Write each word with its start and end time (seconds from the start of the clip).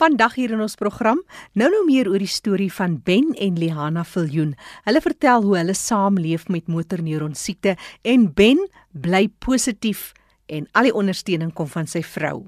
Vandag 0.00 0.38
hier 0.38 0.54
in 0.54 0.62
ons 0.64 0.78
program, 0.80 1.18
nou 1.60 1.66
nou 1.68 1.80
meer 1.84 2.08
oor 2.08 2.22
die 2.22 2.30
storie 2.32 2.70
van 2.72 2.94
Ben 3.04 3.34
en 3.36 3.58
Lihana 3.60 4.00
Viljoen. 4.08 4.54
Hulle 4.86 5.02
vertel 5.04 5.44
hoe 5.44 5.58
hulle 5.58 5.74
saamleef 5.76 6.46
met 6.48 6.70
motorneuron 6.72 7.34
siekte 7.36 7.74
en 8.08 8.30
Ben 8.32 8.62
bly 8.96 9.26
positief 9.44 10.14
en 10.48 10.64
al 10.72 10.88
die 10.88 10.94
ondersteuning 10.96 11.52
kom 11.52 11.68
van 11.68 11.84
sy 11.84 12.00
vrou. 12.00 12.46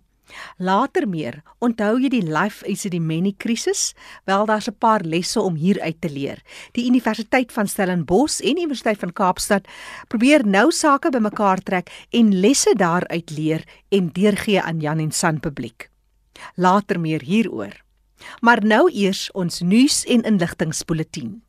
Later 0.57 1.05
meer, 1.05 1.43
onthou 1.61 1.99
jy 2.01 2.09
die 2.15 2.23
life 2.25 2.65
is 2.65 2.87
die 2.89 3.03
many 3.05 3.35
krisis? 3.37 3.93
Wel 4.25 4.49
daar's 4.49 4.73
'n 4.73 4.79
paar 4.81 5.05
lesse 5.05 5.41
om 5.41 5.55
hier 5.55 5.77
uit 5.83 6.01
te 6.01 6.09
leer. 6.09 6.41
Die 6.73 6.89
Universiteit 6.89 7.53
van 7.53 7.69
Stellenbosch 7.69 8.41
en 8.41 8.55
die 8.55 8.65
Universiteit 8.65 8.99
van 8.99 9.13
Kaapstad 9.13 9.69
probeer 10.09 10.47
nou 10.47 10.71
sake 10.71 11.11
bymekaar 11.11 11.61
trek 11.61 11.91
en 12.11 12.41
lesse 12.41 12.73
daaruit 12.75 13.31
leer 13.31 13.63
en 13.91 14.09
deurgee 14.09 14.63
aan 14.63 14.81
Jan 14.81 14.99
en 14.99 15.13
San 15.13 15.41
publiek 15.41 15.92
later 16.55 17.01
meer 17.01 17.23
hieroor. 17.23 17.83
Maar 18.41 18.65
nou 18.65 18.91
eers 18.91 19.31
ons 19.33 19.61
nuus 19.61 20.05
en 20.05 20.23
inligtingspoletin. 20.23 21.43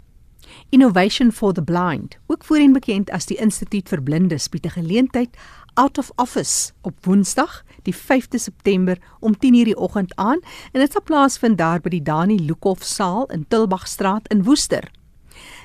Innovation 0.69 1.31
for 1.31 1.53
the 1.53 1.63
Blind, 1.63 2.17
ook 2.27 2.43
voorheen 2.43 2.73
bekend 2.73 3.09
as 3.09 3.25
die 3.25 3.37
Instituut 3.37 3.89
vir 3.89 4.01
Blindes, 4.01 4.49
bied 4.49 4.65
'n 4.65 4.69
geleentheid 4.79 5.37
out 5.73 5.97
of 5.97 6.11
office 6.15 6.71
op 6.81 7.05
Woensdag, 7.05 7.63
die 7.81 7.95
5de 7.95 8.37
September 8.37 8.97
om 9.19 9.37
10:00 9.37 9.63
die 9.63 9.77
oggend 9.77 10.15
aan 10.15 10.39
en 10.71 10.79
dit 10.79 10.91
sal 10.91 11.03
plaasvind 11.03 11.57
daar 11.57 11.81
by 11.81 11.89
die 11.89 12.03
Dani 12.03 12.39
Lukhof 12.39 12.83
saal 12.83 13.25
in 13.25 13.45
Tilbagstraat 13.47 14.27
in 14.27 14.43
Woester. 14.43 14.91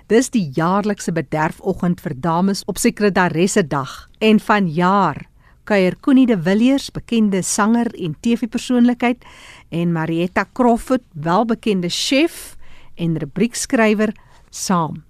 Dis 0.06 0.30
die 0.30 0.50
jaarlikse 0.52 1.12
bederfoggend 1.12 2.00
vir 2.00 2.14
dames 2.16 2.62
op 2.64 2.78
sekretaresse 2.78 3.66
dag 3.66 4.08
en 4.18 4.40
vanjaar 4.40 5.28
kuier 5.68 5.96
Connie 6.00 6.26
de 6.26 6.36
Villiers, 6.40 6.88
bekende 6.94 7.42
sanger 7.44 7.90
en 7.92 8.14
TV-persoonlikheid, 8.24 9.24
en 9.68 9.92
Marietta 9.92 10.46
Crawford, 10.56 11.04
welbekende 11.12 11.90
chef 11.92 12.56
en 12.96 13.18
rubriekskrywer, 13.20 14.14
saam. 14.50 15.04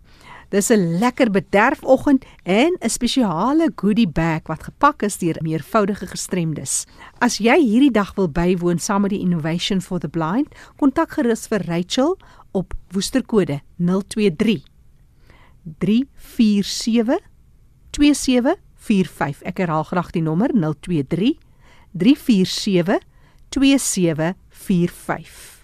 Dis 0.50 0.70
'n 0.70 0.98
lekker 0.98 1.30
bederfoggend 1.30 2.24
en 2.42 2.76
'n 2.80 2.88
spesiale 2.88 3.70
goodie 3.76 4.08
bag 4.08 4.40
wat 4.46 4.62
gepak 4.62 5.02
is 5.02 5.18
deur 5.18 5.36
meervoudige 5.40 6.06
gestremdes. 6.06 6.86
As 7.18 7.38
jy 7.38 7.58
hierdie 7.60 7.90
dag 7.90 8.14
wil 8.14 8.28
bywoon 8.28 8.78
saam 8.78 9.02
met 9.02 9.10
die 9.10 9.20
Innovation 9.20 9.80
for 9.80 9.98
the 9.98 10.08
Blind, 10.08 10.48
kontak 10.76 11.10
gerus 11.10 11.46
vir 11.46 11.62
Rachel 11.66 12.18
op 12.52 12.74
woesterkode 12.90 13.60
023 13.76 14.62
347 15.78 17.18
27 17.90 18.67
45. 18.88 19.44
Ek 19.44 19.60
herhaal 19.62 19.84
graag 19.84 20.10
die 20.16 20.24
nommer 20.24 20.50
023 20.56 21.36
347 21.92 23.04
2745. 23.52 25.58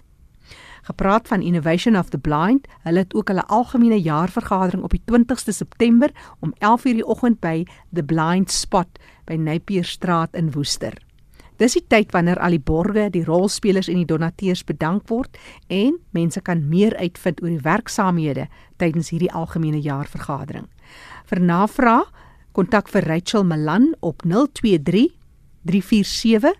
Gepraat 0.85 1.27
van 1.27 1.41
Innovation 1.41 1.97
of 1.97 2.09
the 2.09 2.17
Blind, 2.17 2.67
hulle 2.85 3.01
het 3.01 3.13
ook 3.13 3.27
hulle 3.27 3.45
algemene 3.45 4.01
jaarvergadering 4.01 4.83
op 4.83 4.93
die 4.93 5.01
20ste 5.11 5.53
September 5.53 6.11
om 6.39 6.53
11:00 6.59 6.93
die 6.93 7.05
oggend 7.05 7.39
by 7.39 7.65
The 7.93 8.03
Blind 8.03 8.51
Spot 8.51 8.87
by 9.25 9.33
Napierstraat 9.33 10.35
in 10.35 10.51
Woester. 10.51 10.93
Dis 11.57 11.73
die 11.73 11.85
tyd 11.87 12.11
wanneer 12.11 12.39
al 12.39 12.49
die 12.49 12.59
borgers, 12.59 13.11
die 13.11 13.23
rolspelers 13.23 13.87
en 13.87 13.95
die 13.95 14.05
donateurs 14.05 14.63
bedank 14.63 15.09
word 15.09 15.37
en 15.67 15.97
mense 16.11 16.41
kan 16.41 16.69
meer 16.69 16.97
uitvind 16.97 17.41
oor 17.41 17.49
die 17.49 17.63
werksaamhede 17.63 18.47
tydens 18.77 19.09
hierdie 19.09 19.31
algemene 19.31 19.81
jaarvergadering. 19.81 20.67
Vir 21.25 21.39
navraag 21.39 22.11
kontak 22.55 22.87
vir 22.87 23.03
Rachel 23.03 23.43
Malan 23.43 23.91
op 23.99 24.23
023 24.23 25.11
347 25.67 26.55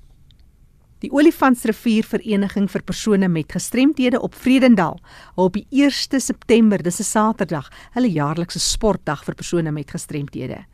Die 1.04 1.12
Olifantsrivier 1.12 2.06
Vereniging 2.08 2.64
vir 2.72 2.80
persone 2.88 3.28
met 3.28 3.52
gestremthede 3.52 4.16
op 4.24 4.32
Vredendal 4.40 4.94
hou 5.34 5.50
op 5.50 5.56
die 5.58 5.66
1 5.68 6.22
September, 6.22 6.80
dis 6.80 7.00
'n 7.00 7.04
Saterdag, 7.04 7.68
hulle 7.92 8.08
jaarlikse 8.08 8.58
sportdag 8.58 9.24
vir 9.24 9.34
persone 9.34 9.70
met 9.70 9.90
gestremthede 9.90 10.64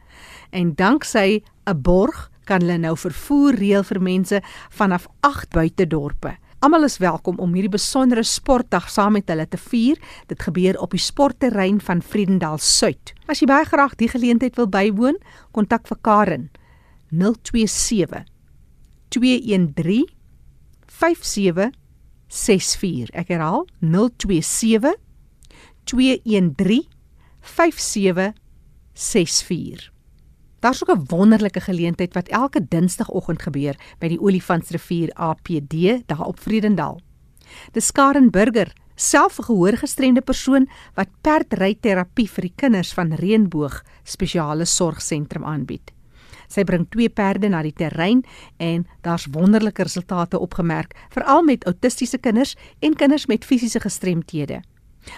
en 0.53 0.75
danksy 0.75 1.43
'n 1.67 1.83
borg 1.83 2.31
kan 2.45 2.61
hulle 2.61 2.79
nou 2.79 2.97
vervoer 2.97 3.55
reël 3.55 3.83
vir 3.83 4.01
mense 4.01 4.43
vanaf 4.71 5.09
8 5.21 5.51
buitedorpe. 5.51 6.37
Almal 6.61 6.85
is 6.85 6.99
welkom 6.99 7.39
om 7.39 7.55
hierdie 7.55 7.77
besondere 7.79 8.23
sportdag 8.23 8.89
saam 8.89 9.13
met 9.13 9.29
hulle 9.29 9.49
te 9.49 9.59
vier. 9.59 9.99
Dit 10.27 10.43
gebeur 10.43 10.79
op 10.81 10.91
die 10.91 11.01
sportterrein 11.01 11.81
van 11.81 12.03
Vredendal 12.03 12.59
Suid. 12.59 13.15
As 13.27 13.41
jy 13.41 13.47
baie 13.47 13.65
graag 13.65 13.97
die 13.97 14.09
geleentheid 14.09 14.57
wil 14.57 14.69
bywoon, 14.69 15.19
kontak 15.51 15.89
vir 15.89 15.99
Karen 16.01 16.51
027 17.11 18.25
213 19.09 20.20
5764. 21.01 23.09
Ek 23.17 23.33
herhaal 23.33 23.65
027 23.81 24.93
213 25.89 26.85
5764. 27.41 29.89
Daar's 30.61 30.85
ook 30.85 30.93
'n 30.97 31.05
wonderlike 31.07 31.61
geleentheid 31.61 32.15
wat 32.15 32.29
elke 32.29 32.69
Dinsdagoggend 32.69 33.43
gebeur 33.43 33.77
by 33.99 34.09
die 34.09 34.21
Olifantsrivier 34.21 35.13
APD 35.13 36.03
daar 36.07 36.27
op 36.27 36.41
Vredendal. 36.41 37.01
Dis 37.73 37.93
Karen 37.93 38.31
Burger, 38.31 38.73
self 38.95 39.39
'n 39.39 39.45
gehoorgestremde 39.45 40.21
persoon 40.21 40.69
wat 40.95 41.09
perdryterapie 41.21 42.31
vir 42.31 42.43
die 42.43 42.53
kinders 42.57 42.93
van 42.93 43.13
Reënboog 43.13 43.83
Spesiale 44.05 44.65
Sorgsentrum 44.65 45.45
aanbied. 45.45 45.93
Sy 46.51 46.65
bring 46.67 46.89
twee 46.91 47.09
perde 47.09 47.49
na 47.49 47.63
die 47.63 47.75
terrein 47.77 48.25
en 48.59 48.87
daar's 49.07 49.29
wonderlike 49.31 49.83
resultate 49.87 50.39
opgemerk, 50.39 50.97
veral 51.15 51.45
met 51.47 51.65
autistiese 51.65 52.19
kinders 52.19 52.57
en 52.81 52.97
kinders 52.99 53.27
met 53.31 53.45
fisiese 53.47 53.81
gestremthede. 53.81 54.63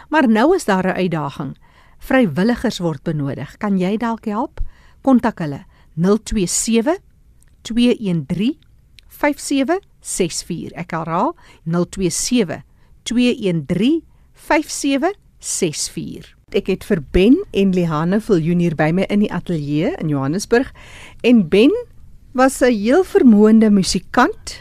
Maar 0.08 0.28
nou 0.28 0.54
is 0.54 0.64
daar 0.64 0.86
'n 0.86 0.96
uitdaging. 0.96 1.56
Vrywilligers 1.98 2.78
word 2.78 3.02
benodig. 3.02 3.56
Kan 3.56 3.78
jy 3.78 3.96
dalk 3.96 4.24
help? 4.24 4.60
kontak 5.02 5.42
hulle 5.42 5.64
027 5.98 6.98
213 7.66 8.58
5764 9.22 10.76
ek 10.82 10.94
herhaal 10.96 11.34
027 11.66 12.62
213 13.08 14.02
5764 14.48 16.41
ek 16.58 16.68
het 16.72 16.84
vir 16.84 17.00
Ben 17.14 17.36
en 17.52 17.72
Lihane 17.72 18.20
Viljoen 18.20 18.60
hier 18.62 18.76
by 18.76 18.90
my 18.92 19.06
in 19.12 19.24
die 19.24 19.32
ateljee 19.32 19.94
in 20.00 20.10
Johannesburg 20.12 20.72
en 21.22 21.48
Ben 21.48 21.72
was 22.32 22.60
'n 22.62 22.72
heel 22.72 23.04
vermoënde 23.04 23.70
musikant 23.70 24.60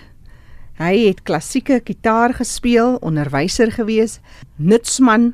hy 0.79 1.07
het 1.07 1.23
klassieke 1.23 1.81
gitaar 1.85 2.33
gespeel 2.33 2.97
onderwyser 3.01 3.71
gewees 3.71 4.19
nutsman 4.57 5.33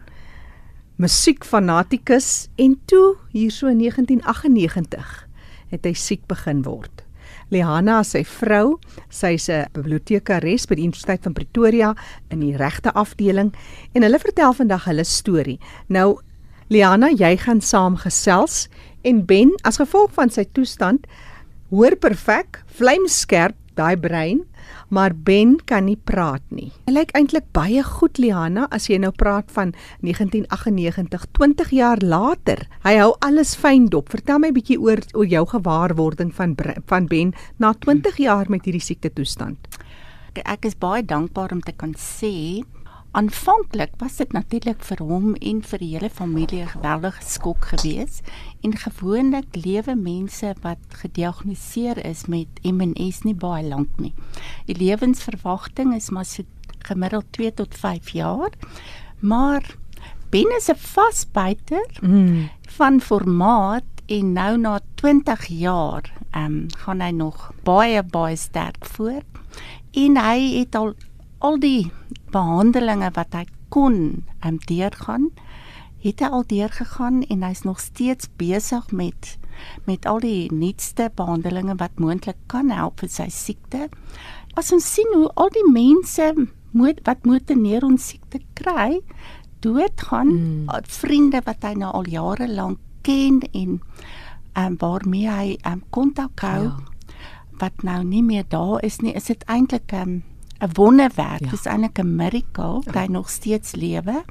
musiekfanatikus 0.98 2.50
en 2.58 2.80
toe 2.86 3.16
hier 3.32 3.52
so 3.52 3.68
in 3.68 3.78
1998 3.78 5.28
het 5.70 5.86
hy 5.86 5.94
siek 5.94 6.26
begin 6.28 6.64
word. 6.64 7.04
Lihana 7.50 8.02
is 8.04 8.12
sy 8.12 8.24
vrou, 8.28 8.80
sy's 9.10 9.48
'n 9.50 9.68
bibliotekares 9.74 10.68
by 10.68 10.76
die 10.76 10.84
Universiteit 10.84 11.24
van 11.24 11.34
Pretoria 11.34 11.96
in 12.30 12.40
die 12.40 12.56
regte 12.58 12.92
afdeling 12.94 13.54
en 13.94 14.02
hulle 14.02 14.20
vertel 14.20 14.54
vandag 14.54 14.86
hulle 14.86 15.04
storie. 15.04 15.60
Nou 15.88 16.20
Lihana, 16.68 17.10
jy 17.16 17.38
gaan 17.40 17.62
saamgesels 17.64 18.68
en 19.08 19.24
Ben 19.26 19.54
as 19.64 19.80
gevolg 19.80 20.12
van 20.18 20.30
sy 20.34 20.44
toestand 20.52 21.08
hoor 21.72 21.96
perfek, 21.96 22.60
vlamskerp 22.76 23.56
daai 23.78 23.96
brein 23.96 24.42
maar 24.90 25.16
Ben 25.16 25.58
kan 25.66 25.86
nie 25.86 25.98
praat 25.98 26.44
nie. 26.50 26.70
Hy 26.88 26.94
lyk 26.96 27.12
eintlik 27.18 27.48
baie 27.56 27.84
goed 27.84 28.20
Liana 28.22 28.68
as 28.74 28.88
jy 28.90 29.00
nou 29.02 29.12
praat 29.16 29.52
van 29.56 29.74
1998, 30.06 31.28
20 31.38 31.74
jaar 31.76 32.02
later. 32.04 32.64
Hy 32.86 32.96
hou 33.02 33.12
alles 33.26 33.56
fyn 33.60 33.90
dop. 33.92 34.12
Vertel 34.14 34.40
my 34.44 34.54
bietjie 34.56 34.80
oor 34.80 35.04
oor 35.14 35.28
jou 35.28 35.44
gewaarwording 35.56 36.32
van 36.36 36.56
van 36.88 37.08
Ben 37.12 37.34
na 37.60 37.74
20 37.74 38.24
jaar 38.24 38.50
met 38.50 38.66
hierdie 38.66 38.84
siekte 38.84 39.12
toestand. 39.12 39.60
Ek 40.46 40.68
is 40.70 40.78
baie 40.78 41.02
dankbaar 41.04 41.52
om 41.56 41.62
te 41.66 41.74
kan 41.74 41.96
sê 41.98 42.62
Aanvanklik 43.12 43.92
was 43.98 44.18
dit 44.18 44.32
natuurlik 44.32 44.84
vir 44.84 45.02
hom 45.04 45.36
en 45.36 45.62
vir 45.64 45.80
die 45.80 45.92
hele 45.94 46.10
familie 46.10 46.62
'n 46.64 46.74
geweldige 46.76 47.24
skok 47.24 47.66
geweest 47.66 48.22
en 48.62 48.78
gewoonlik 48.78 49.56
lewe 49.56 49.96
mense 49.96 50.56
wat 50.62 50.78
gediagnoseer 50.90 52.06
is 52.06 52.26
met 52.26 52.48
MS 52.64 53.24
nie 53.24 53.36
baie 53.36 53.68
lank 53.68 53.90
nie. 53.98 54.14
Die 54.66 54.76
lewensverwagting 54.76 55.96
is 55.96 56.10
maar 56.10 56.26
so 56.26 56.44
gemiddeld 56.80 57.26
2 57.32 57.54
tot 57.54 57.76
5 57.76 58.10
jaar. 58.10 58.52
Maar 59.20 59.64
Ben 60.30 60.56
is 60.58 60.68
'n 60.68 60.76
vasbyter 60.76 61.88
mm. 62.02 62.50
van 62.62 63.02
formaat 63.02 63.84
en 64.06 64.34
nou 64.34 64.58
na 64.58 64.80
20 64.96 65.46
jaar 65.46 66.14
ehm 66.32 66.46
um, 66.46 66.66
gaan 66.78 67.02
hy 67.02 67.12
nog 67.12 67.52
baie 67.64 68.04
baie 68.04 68.36
sterk 68.36 68.86
voort 68.86 69.26
en 69.92 70.18
hy 70.18 70.60
het 70.60 70.76
al 70.76 70.94
al 71.40 71.60
die 71.60 71.92
behandelinge 72.34 73.12
wat 73.16 73.36
hy 73.38 73.46
kon 73.74 74.24
um, 74.46 74.58
deurgaan, 74.70 75.30
het 76.04 76.22
hy 76.22 76.30
al 76.32 76.46
deurgegaan 76.48 77.24
en 77.28 77.44
hy's 77.44 77.64
nog 77.66 77.82
steeds 77.84 78.30
besig 78.38 78.92
met 78.92 79.38
met 79.90 80.06
al 80.06 80.20
die 80.22 80.54
nuutste 80.54 81.08
behandelings 81.18 81.80
wat 81.80 81.98
moontlik 81.98 82.38
kan 82.46 82.70
help 82.70 83.02
vir 83.02 83.10
sy 83.10 83.26
siekte. 83.34 83.88
As 84.54 84.70
ons 84.74 84.86
sien 84.86 85.10
hoe 85.16 85.32
al 85.34 85.50
die 85.56 85.66
mense 85.66 86.28
moet 86.78 87.02
wat 87.10 87.26
motorneuron 87.26 87.98
siekte 87.98 88.44
kry, 88.54 89.00
doodgaan, 89.66 90.30
mm. 90.30 90.86
vriende 90.86 91.42
wat 91.46 91.66
hy 91.66 91.74
nou 91.82 91.90
al 91.90 92.06
jare 92.12 92.46
lank 92.52 92.78
ken 93.02 93.42
en 93.50 93.80
um, 94.54 94.78
waarmee 94.78 95.30
hy 95.30 95.58
um, 95.66 95.82
kontak 95.90 96.46
hou 96.46 96.70
ja. 96.70 96.76
wat 97.62 97.84
nou 97.84 98.04
nie 98.06 98.22
meer 98.22 98.46
daar 98.50 98.84
is 98.86 99.02
nie, 99.02 99.16
is 99.18 99.30
dit 99.34 99.44
eintlik 99.50 99.94
'n 99.94 100.02
um, 100.02 100.24
'n 100.60 100.70
wonderwerk. 100.74 101.44
Ja. 101.44 101.50
Dis 101.50 101.66
eintlik 101.66 102.00
'n 102.00 102.16
miracle 102.16 102.82
dat 102.86 102.94
hy 102.94 103.06
nog 103.10 103.30
steeds 103.30 103.76
lewe. 103.76 104.24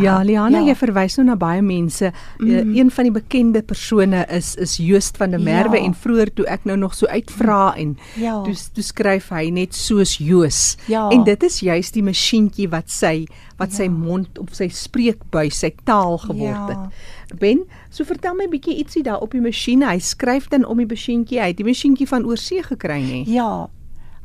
Ja, 0.00 0.22
Liana, 0.22 0.58
ja. 0.58 0.66
jy 0.66 0.74
verwys 0.74 1.16
nou 1.16 1.26
na 1.26 1.36
baie 1.36 1.62
mense. 1.62 2.12
Mm. 2.38 2.48
Uh, 2.48 2.76
een 2.76 2.90
van 2.90 3.04
die 3.04 3.12
bekende 3.12 3.62
persone 3.62 4.26
is 4.26 4.54
is 4.54 4.76
Joost 4.76 5.16
van 5.16 5.30
der 5.30 5.40
Merwe 5.40 5.76
ja. 5.76 5.84
en 5.84 5.94
vroeër 5.94 6.32
toe 6.32 6.46
ek 6.46 6.64
nou 6.64 6.76
nog 6.78 6.94
so 6.94 7.06
uitvra 7.06 7.74
en 7.76 7.98
ja. 8.14 8.42
toe 8.42 8.54
toe 8.72 8.82
skryf 8.82 9.28
hy 9.28 9.50
net 9.50 9.74
soos 9.74 10.16
Joos. 10.16 10.76
Ja. 10.86 11.08
En 11.10 11.24
dit 11.24 11.42
is 11.42 11.60
juist 11.60 11.94
die 11.94 12.02
masjienkie 12.02 12.68
wat 12.68 12.90
sy 12.90 13.26
wat 13.56 13.70
ja. 13.70 13.76
sy 13.76 13.88
mond 13.88 14.38
op 14.38 14.50
sy 14.54 14.68
spreekbuis, 14.68 15.58
sy 15.58 15.74
taal 15.84 16.18
geword 16.18 16.50
ja. 16.50 16.66
het. 16.68 17.38
Ben, 17.40 17.64
so 17.90 18.04
vertel 18.04 18.34
my 18.34 18.48
bietjie 18.50 18.76
ietsie 18.82 19.02
daar 19.02 19.22
op 19.24 19.34
die 19.34 19.42
masjien. 19.42 19.82
Hy 19.86 19.98
skryf 19.98 20.48
dan 20.48 20.66
om 20.66 20.78
die 20.78 20.88
masjienkie 20.90 21.40
uit. 21.40 21.56
Die 21.56 21.66
masjienkie 21.66 22.08
van 22.10 22.26
oorsee 22.26 22.62
gekry 22.62 23.00
nê? 23.02 23.22
Ja. 23.30 23.68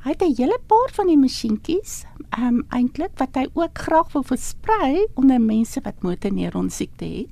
Hy 0.04 0.14
het 0.16 0.22
'n 0.24 0.36
hele 0.38 0.60
paar 0.68 0.90
van 0.94 1.08
die 1.08 1.18
masjienkies, 1.18 2.06
ehm 2.30 2.46
um, 2.46 2.66
eintlik 2.70 3.12
wat 3.18 3.36
hy 3.36 3.48
ook 3.54 3.78
graag 3.78 4.12
wil 4.12 4.24
versprei 4.24 5.08
onder 5.14 5.42
mense 5.42 5.82
wat 5.84 6.02
motorneuron 6.02 6.70
siekte 6.70 7.06
het, 7.06 7.28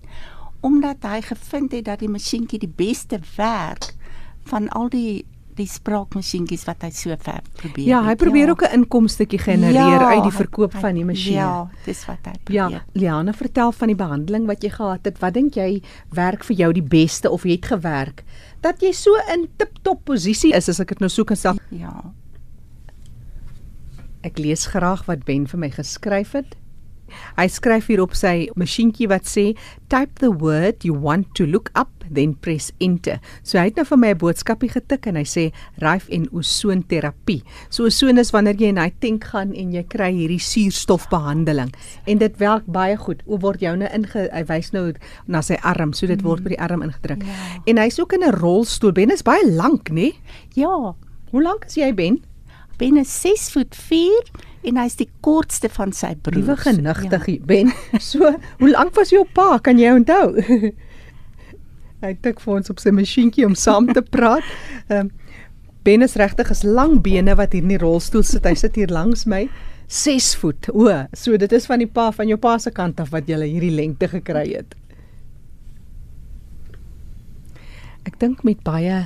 omdat 0.60 0.98
hy 1.02 1.22
gevind 1.22 1.72
het 1.72 1.86
dat 1.86 2.00
die 2.00 2.10
masjienkie 2.10 2.60
die 2.60 2.74
beste 2.76 3.20
werk 3.36 3.94
van 4.44 4.70
al 4.70 4.90
die 4.90 5.26
die 5.58 5.68
spraakmasjienkies 5.70 6.66
wat 6.68 6.84
hy 6.86 6.92
so 6.94 7.16
ver 7.22 7.42
probeer. 7.58 7.88
Ja, 7.88 8.02
hy 8.06 8.16
probeer 8.20 8.46
ja. 8.46 8.52
ook 8.52 8.64
'n 8.64 8.74
inkomstetjie 8.74 9.40
genereer 9.40 10.02
ja, 10.02 10.10
uit 10.14 10.24
die 10.24 10.38
verkoop 10.38 10.74
hy, 10.74 10.80
van 10.80 10.94
die 10.96 11.06
masjien. 11.06 11.34
Ja, 11.34 11.70
dis 11.86 12.06
wat 12.06 12.30
hy 12.30 12.36
probeer. 12.44 12.70
Ja, 12.70 12.84
Liana, 12.94 13.34
vertel 13.34 13.72
van 13.72 13.88
die 13.88 13.96
behandeling 13.96 14.46
wat 14.46 14.62
jy 14.62 14.70
gehad 14.70 15.06
het. 15.06 15.20
Wat 15.20 15.34
dink 15.34 15.56
jy 15.56 15.82
werk 16.10 16.44
vir 16.44 16.56
jou 16.56 16.72
die 16.74 16.84
beste 16.84 17.32
of 17.32 17.44
het 17.44 17.66
gewerk? 17.66 18.24
Dat 18.62 18.82
jy 18.82 18.92
so 18.92 19.12
in 19.34 19.48
tip-top 19.58 20.04
posisie 20.04 20.54
is 20.54 20.70
as 20.70 20.80
ek 20.80 20.88
dit 20.88 21.00
nou 21.00 21.10
so 21.10 21.24
kan 21.24 21.38
sê. 21.38 21.56
Ja. 21.70 22.14
Ek 24.24 24.40
lees 24.40 24.66
graag 24.66 25.06
wat 25.06 25.26
Ben 25.26 25.48
vir 25.48 25.60
my 25.60 25.70
geskryf 25.70 26.32
het. 26.34 26.56
Hy 27.38 27.48
skryf 27.48 27.88
hier 27.92 28.02
op 28.04 28.16
sy 28.18 28.48
masjienkie 28.60 29.08
wat 29.12 29.28
sê 29.30 29.54
type 29.92 30.20
the 30.20 30.32
word 30.32 30.84
you 30.84 30.96
want 30.96 31.34
to 31.40 31.48
look 31.48 31.72
up 31.76 31.98
then 32.12 32.34
press 32.40 32.72
enter. 32.84 33.20
So 33.44 33.60
hy 33.60 33.68
het 33.70 33.80
nou 33.80 33.86
vir 33.88 34.00
my 34.00 34.12
'n 34.14 34.20
boodskapie 34.20 34.72
getik 34.72 35.08
en 35.08 35.16
hy 35.16 35.24
sê 35.24 35.52
Rife 35.80 36.12
en 36.12 36.28
ozon 36.32 36.84
terapie. 36.84 37.44
So 37.70 37.86
ozon 37.86 38.18
is 38.18 38.32
wanneer 38.32 38.56
jy 38.56 38.70
in 38.70 38.78
hy 38.78 38.92
tank 39.00 39.24
gaan 39.24 39.54
en 39.54 39.72
jy 39.74 39.84
kry 39.84 40.12
hierdie 40.12 40.40
suurstofbehandeling 40.40 41.74
en 42.08 42.18
dit 42.18 42.38
werk 42.38 42.66
baie 42.66 42.98
goed. 42.98 43.24
O 43.26 43.38
word 43.38 43.60
jou 43.60 43.76
nou 43.76 43.90
inge 43.94 44.30
hy 44.32 44.44
wys 44.44 44.72
nou 44.72 44.94
na 45.28 45.42
sy 45.42 45.58
arm, 45.64 45.94
so 45.94 46.08
dit 46.08 46.22
word 46.22 46.44
by 46.44 46.50
die 46.50 46.62
arm 46.62 46.82
ingedruk. 46.82 47.24
Ja. 47.24 47.62
En 47.66 47.78
hy's 47.78 48.00
ook 48.00 48.14
in 48.14 48.24
'n 48.24 48.40
rolstoel. 48.40 48.92
Ben 48.92 49.12
is 49.12 49.22
baie 49.22 49.52
lank, 49.52 49.90
né? 49.90 50.14
Ja. 50.56 50.96
Hoe 51.32 51.44
lank 51.44 51.66
is 51.66 51.76
jy, 51.76 51.94
Ben? 51.94 52.24
Ben 52.78 52.98
is 52.98 53.12
6 53.22 53.52
voet 53.56 53.76
4 53.76 54.32
en 54.70 54.78
hy's 54.82 54.98
die 55.00 55.10
kortste 55.26 55.70
van 55.74 55.94
sy 55.96 56.14
broers. 56.22 56.38
Liewe 56.38 56.58
genigtig, 56.62 57.26
ja. 57.26 57.46
Ben. 57.50 57.72
So, 58.10 58.34
hoe 58.60 58.72
lank 58.72 58.96
was 58.98 59.14
jou 59.14 59.24
pa? 59.34 59.58
Kan 59.64 59.80
jy 59.82 59.96
onthou? 59.98 60.36
hy 62.06 62.12
tik 62.22 62.42
vir 62.44 62.60
ons 62.60 62.70
op 62.70 62.82
sy 62.82 62.94
masjienkie 62.94 63.46
om 63.48 63.56
saam 63.58 63.90
te 63.94 64.04
praat. 64.06 64.46
Ehm 64.92 65.08
um, 65.08 65.16
Ben 65.88 66.04
is 66.04 66.18
regtig 66.20 66.50
is 66.52 66.66
lang 66.68 66.98
bene 67.00 67.32
wat 67.40 67.54
hier 67.56 67.64
in 67.64 67.70
die 67.72 67.80
rolstoel 67.80 68.26
sit. 68.28 68.44
Hy 68.44 68.58
sit 68.60 68.76
hier 68.76 68.92
langs 68.92 69.22
my. 69.24 69.46
6 69.88 70.34
voet. 70.36 70.68
O, 70.76 70.92
so 71.16 71.38
dit 71.40 71.54
is 71.56 71.68
van 71.70 71.80
die 71.80 71.88
pa 71.88 72.10
van 72.12 72.28
jou 72.28 72.36
pa 72.44 72.58
se 72.60 72.74
kant 72.76 73.00
af 73.00 73.14
wat 73.14 73.30
jy 73.32 73.38
hierdie 73.46 73.72
lengte 73.72 74.10
gekry 74.12 74.50
het. 74.52 74.76
Ek 78.04 78.20
dink 78.20 78.44
met 78.44 78.60
baie 78.68 79.06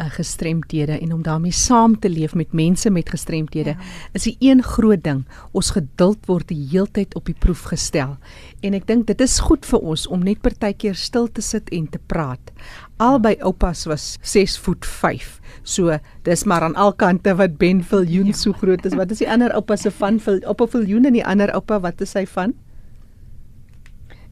uh, 0.00 0.10
gestremthede 0.10 0.98
en 0.98 1.12
om 1.12 1.22
daarmee 1.22 1.52
saam 1.52 1.98
te 1.98 2.10
leef 2.10 2.34
met 2.34 2.52
mense 2.52 2.90
met 2.90 3.10
gestremthede 3.10 3.70
ja. 3.70 3.76
is 4.12 4.26
'n 4.26 4.36
een 4.38 4.62
groot 4.62 5.02
ding. 5.02 5.24
Ons 5.52 5.70
geduld 5.70 6.26
word 6.26 6.48
die 6.48 6.66
heeltyd 6.70 7.14
op 7.14 7.24
die 7.24 7.34
proef 7.38 7.62
gestel. 7.62 8.16
En 8.60 8.74
ek 8.74 8.86
dink 8.86 9.06
dit 9.06 9.20
is 9.20 9.38
goed 9.38 9.66
vir 9.66 9.78
ons 9.78 10.06
om 10.06 10.22
net 10.22 10.40
partykeer 10.40 10.94
stil 10.94 11.28
te 11.32 11.40
sit 11.40 11.68
en 11.68 11.88
te 11.88 11.98
praat. 12.06 12.52
Albei 12.96 13.36
oupas 13.40 13.84
was 13.84 14.16
6 14.20 14.58
voet 14.58 14.86
5. 14.86 15.40
So 15.62 15.98
dis 16.22 16.44
maar 16.44 16.62
aan 16.62 16.74
al 16.74 16.92
kante 16.92 17.34
wat 17.34 17.58
Ben 17.58 17.84
Viljoen 17.84 18.26
ja. 18.26 18.32
so 18.32 18.52
groot 18.52 18.84
is. 18.84 18.94
Wat 18.94 19.10
is 19.10 19.18
die 19.18 19.30
ander 19.30 19.52
oupa 19.52 19.76
se 19.76 19.90
van 19.90 20.20
op 20.46 20.70
Viljoen 20.70 21.04
en 21.04 21.12
die 21.12 21.26
ander 21.26 21.52
oupa 21.52 21.80
wat 21.80 22.00
is 22.00 22.12
hy 22.12 22.26
van? 22.26 22.54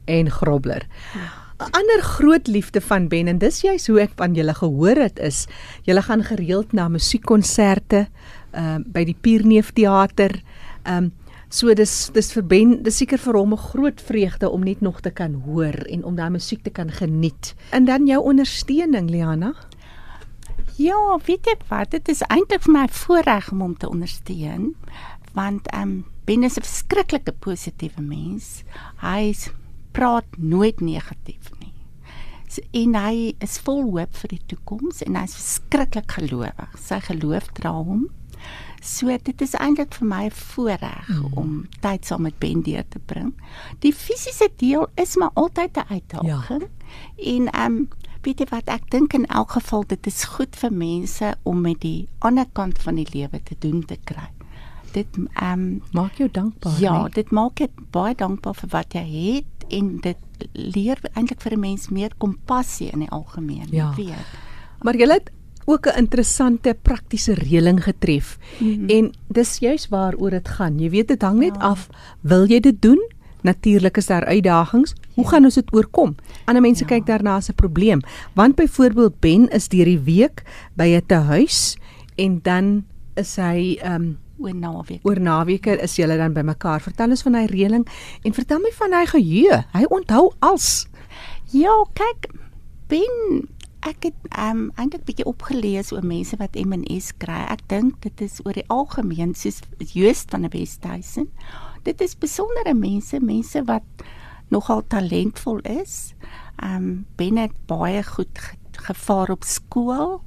En 0.05 0.31
Grobler. 0.31 0.87
Ja. 1.13 1.48
'n 1.59 1.71
ander 1.75 2.01
groot 2.01 2.47
liefde 2.47 2.81
van 2.81 3.07
Ben 3.07 3.27
en 3.27 3.37
dis 3.37 3.61
juist 3.61 3.87
hoe 3.87 3.99
ek 3.99 4.13
van 4.15 4.33
julle 4.33 4.53
gehoor 4.53 4.95
het 4.95 5.19
is 5.19 5.45
julle 5.83 6.01
gaan 6.01 6.23
gereeld 6.23 6.71
na 6.71 6.87
musiekkonserte 6.87 8.07
ehm 8.51 8.79
uh, 8.79 8.83
by 8.85 9.03
die 9.03 9.17
Pierneef 9.21 9.73
teater. 9.75 10.41
Ehm 10.83 11.03
um, 11.03 11.11
so 11.49 11.73
dis 11.73 12.09
dis 12.13 12.31
vir 12.31 12.45
Ben 12.45 12.83
dis 12.83 12.97
seker 12.97 13.19
vir 13.19 13.35
hom 13.35 13.53
'n 13.53 13.65
groot 13.73 14.01
vreugde 14.01 14.49
om 14.49 14.63
net 14.63 14.81
nog 14.81 15.01
te 15.01 15.11
kan 15.11 15.33
hoor 15.45 15.75
en 15.89 16.03
om 16.03 16.15
daai 16.15 16.29
musiek 16.29 16.63
te 16.63 16.69
kan 16.69 16.91
geniet. 16.91 17.55
En 17.71 17.85
dan 17.85 18.07
jou 18.07 18.23
ondersteuning 18.23 19.09
Liana. 19.09 19.53
Ja, 20.77 21.19
weet 21.25 21.45
jy 21.45 21.55
wat, 21.67 21.91
dit 21.91 22.07
is 22.07 22.21
eintlik 22.21 22.61
vir 22.61 22.71
my 22.73 22.87
voorreg 22.87 23.51
om 23.51 23.59
hom 23.59 23.77
te 23.77 23.89
ondersteun 23.89 24.75
want 25.33 25.67
ehm 25.67 25.81
um, 25.81 26.05
Ben 26.25 26.43
is 26.43 26.57
'n 26.57 26.61
verskriklike 26.61 27.31
positiewe 27.31 28.01
mens. 28.01 28.63
Hy's 29.01 29.49
praat 29.91 30.37
nooit 30.37 30.79
negatief 30.81 31.51
nie. 31.59 31.73
So, 32.49 32.61
en 32.71 32.95
hy 32.97 33.35
is 33.45 33.59
vol 33.61 33.83
hoop 33.91 34.15
vir 34.23 34.29
die 34.33 34.41
toekoms 34.49 35.03
en 35.05 35.19
hy's 35.19 35.35
verskriklik 35.37 36.17
gelowig. 36.17 36.79
Sy 36.81 36.97
geloof 37.09 37.51
dra 37.59 37.75
hom. 37.77 38.07
So 38.81 39.11
dit 39.11 39.41
is 39.43 39.53
eintlik 39.59 39.93
vir 39.99 40.07
my 40.07 40.23
'n 40.25 40.31
voorreg 40.31 41.07
mm. 41.07 41.33
om 41.37 41.67
tyd 41.83 42.05
saam 42.05 42.21
met 42.21 42.39
Ben 42.39 42.61
deur 42.63 42.85
te 42.89 42.99
bring. 42.99 43.33
Die 43.79 43.93
fisiese 43.93 44.49
deel 44.55 44.87
is 44.95 45.15
maar 45.15 45.31
altyd 45.33 45.77
'n 45.77 45.93
uitdaging. 45.93 46.61
Ja. 46.61 46.67
En 47.17 47.51
ehm 47.51 47.65
um, 47.65 47.87
weet 48.21 48.39
jy 48.39 48.47
wat 48.49 48.67
ek 48.67 48.89
dink 48.91 49.13
in 49.13 49.25
elk 49.25 49.51
geval 49.51 49.83
dit 49.87 50.07
is 50.07 50.23
goed 50.23 50.55
vir 50.55 50.73
mense 50.73 51.35
om 51.43 51.61
met 51.61 51.81
die 51.81 52.07
ander 52.19 52.45
kant 52.53 52.81
van 52.81 52.95
die 52.95 53.07
lewe 53.11 53.43
te 53.43 53.55
doen 53.59 53.85
te 53.85 53.97
kry. 54.03 54.29
Dit 54.91 55.07
ehm 55.33 55.59
um, 55.59 55.81
maak 55.91 56.17
jou 56.17 56.29
dankbaar. 56.31 56.79
Ja, 56.79 57.03
nie? 57.03 57.11
dit 57.11 57.31
maak 57.31 57.57
jou 57.57 57.69
baie 57.91 58.15
dankbaar 58.15 58.55
vir 58.55 58.69
wat 58.69 58.93
jy 58.93 59.05
het 59.05 59.58
en 59.69 59.97
dit 60.01 60.47
leer 60.53 60.99
eintlik 61.13 61.41
vir 61.41 61.53
'n 61.53 61.59
mens 61.59 61.89
meer 61.89 62.11
kompassie 62.17 62.89
in 62.91 62.99
die 62.99 63.09
algemeen, 63.09 63.67
ja. 63.71 63.93
weet. 63.95 64.25
Maar 64.81 64.95
jy 64.95 65.07
het 65.07 65.31
ook 65.65 65.85
'n 65.85 65.97
interessante 65.97 66.77
praktiese 66.81 67.33
reëling 67.33 67.83
getref. 67.83 68.37
Mm 68.57 68.73
-hmm. 68.73 68.87
En 68.87 69.13
dis 69.27 69.57
juis 69.57 69.87
waaroor 69.87 70.29
dit 70.29 70.47
gaan. 70.47 70.79
Jy 70.79 70.89
weet 70.89 71.07
dit 71.07 71.21
hang 71.21 71.39
net 71.39 71.55
ja. 71.55 71.61
af 71.61 71.89
wil 72.21 72.47
jy 72.47 72.59
dit 72.59 72.81
doen? 72.81 73.11
Natuurlik 73.41 73.97
is 73.97 74.05
daar 74.05 74.25
uitdagings. 74.25 74.93
Hoe 75.13 75.23
ja. 75.23 75.29
gaan 75.29 75.43
ons 75.43 75.53
dit 75.53 75.73
oorkom? 75.73 76.15
Ander 76.45 76.61
mense 76.61 76.83
ja. 76.83 76.89
kyk 76.89 77.05
daarna 77.05 77.35
as 77.35 77.49
'n 77.49 77.55
probleem. 77.55 77.99
Want 78.33 78.55
byvoorbeeld 78.55 79.19
Ben 79.19 79.49
is 79.49 79.67
deur 79.67 79.85
die 79.85 79.99
week 79.99 80.43
by 80.73 80.95
'n 80.95 81.05
tehuis 81.05 81.77
en 82.15 82.39
dan 82.41 82.85
is 83.13 83.35
hy 83.35 83.77
ehm 83.81 83.93
um, 83.93 84.17
oor 84.39 84.55
naweek. 84.55 85.03
Oor 85.07 85.19
naweke 85.21 85.77
is 85.83 85.95
julle 85.99 86.17
dan 86.17 86.33
bymekaar. 86.33 86.81
Vertel 86.83 87.15
ons 87.15 87.23
van 87.27 87.37
hy 87.39 87.45
reëling 87.51 87.85
en 88.23 88.35
vertel 88.35 88.61
my 88.63 88.71
van 88.77 88.97
hy 88.97 89.05
geheue. 89.13 89.61
Hy 89.75 89.85
onthou 89.93 90.29
als. 90.45 90.87
Ja, 91.53 91.73
kyk, 91.97 92.29
bin 92.91 93.47
ek 93.87 94.09
het 94.09 94.31
um 94.35 94.65
eintlik 94.75 95.05
bietjie 95.07 95.27
opgelees 95.29 95.93
oor 95.95 96.03
mense 96.03 96.35
wat 96.39 96.57
MNS 96.59 97.13
kry. 97.21 97.45
Ek 97.47 97.63
dink 97.71 98.01
dit 98.03 98.25
is 98.25 98.39
oor 98.43 98.57
die 98.57 98.67
algemeen 98.67 99.35
soos 99.37 99.61
Joost 99.93 100.33
van 100.33 100.47
die 100.47 100.51
Westhuizen. 100.57 101.29
Dit 101.87 102.01
is 102.03 102.17
besondere 102.19 102.75
mense, 102.75 103.21
mense 103.23 103.63
wat 103.69 104.05
nogal 104.51 104.83
talentvol 104.91 105.61
is. 105.63 106.13
Um 106.63 107.05
Ben 107.15 107.39
het 107.39 107.55
baie 107.71 108.03
goed 108.03 108.43
gevaar 108.79 109.31
op 109.31 109.43
skool 109.47 110.19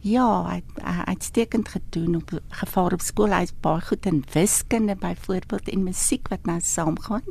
Ja, 0.00 0.44
hy 0.46 0.60
het 0.60 0.78
uh, 0.82 1.02
uitstekend 1.10 1.68
gedoen 1.68 2.16
op 2.16 2.30
gevaar 2.48 2.92
op 2.92 3.02
skool. 3.02 3.34
Hy's 3.34 3.52
baie 3.60 3.82
goed 3.82 4.06
in 4.06 4.22
wiskunde 4.32 4.94
byvoorbeeld 4.96 5.68
en 5.68 5.82
musiek 5.82 6.28
wat 6.28 6.46
nou 6.46 6.60
saamgaan. 6.62 7.26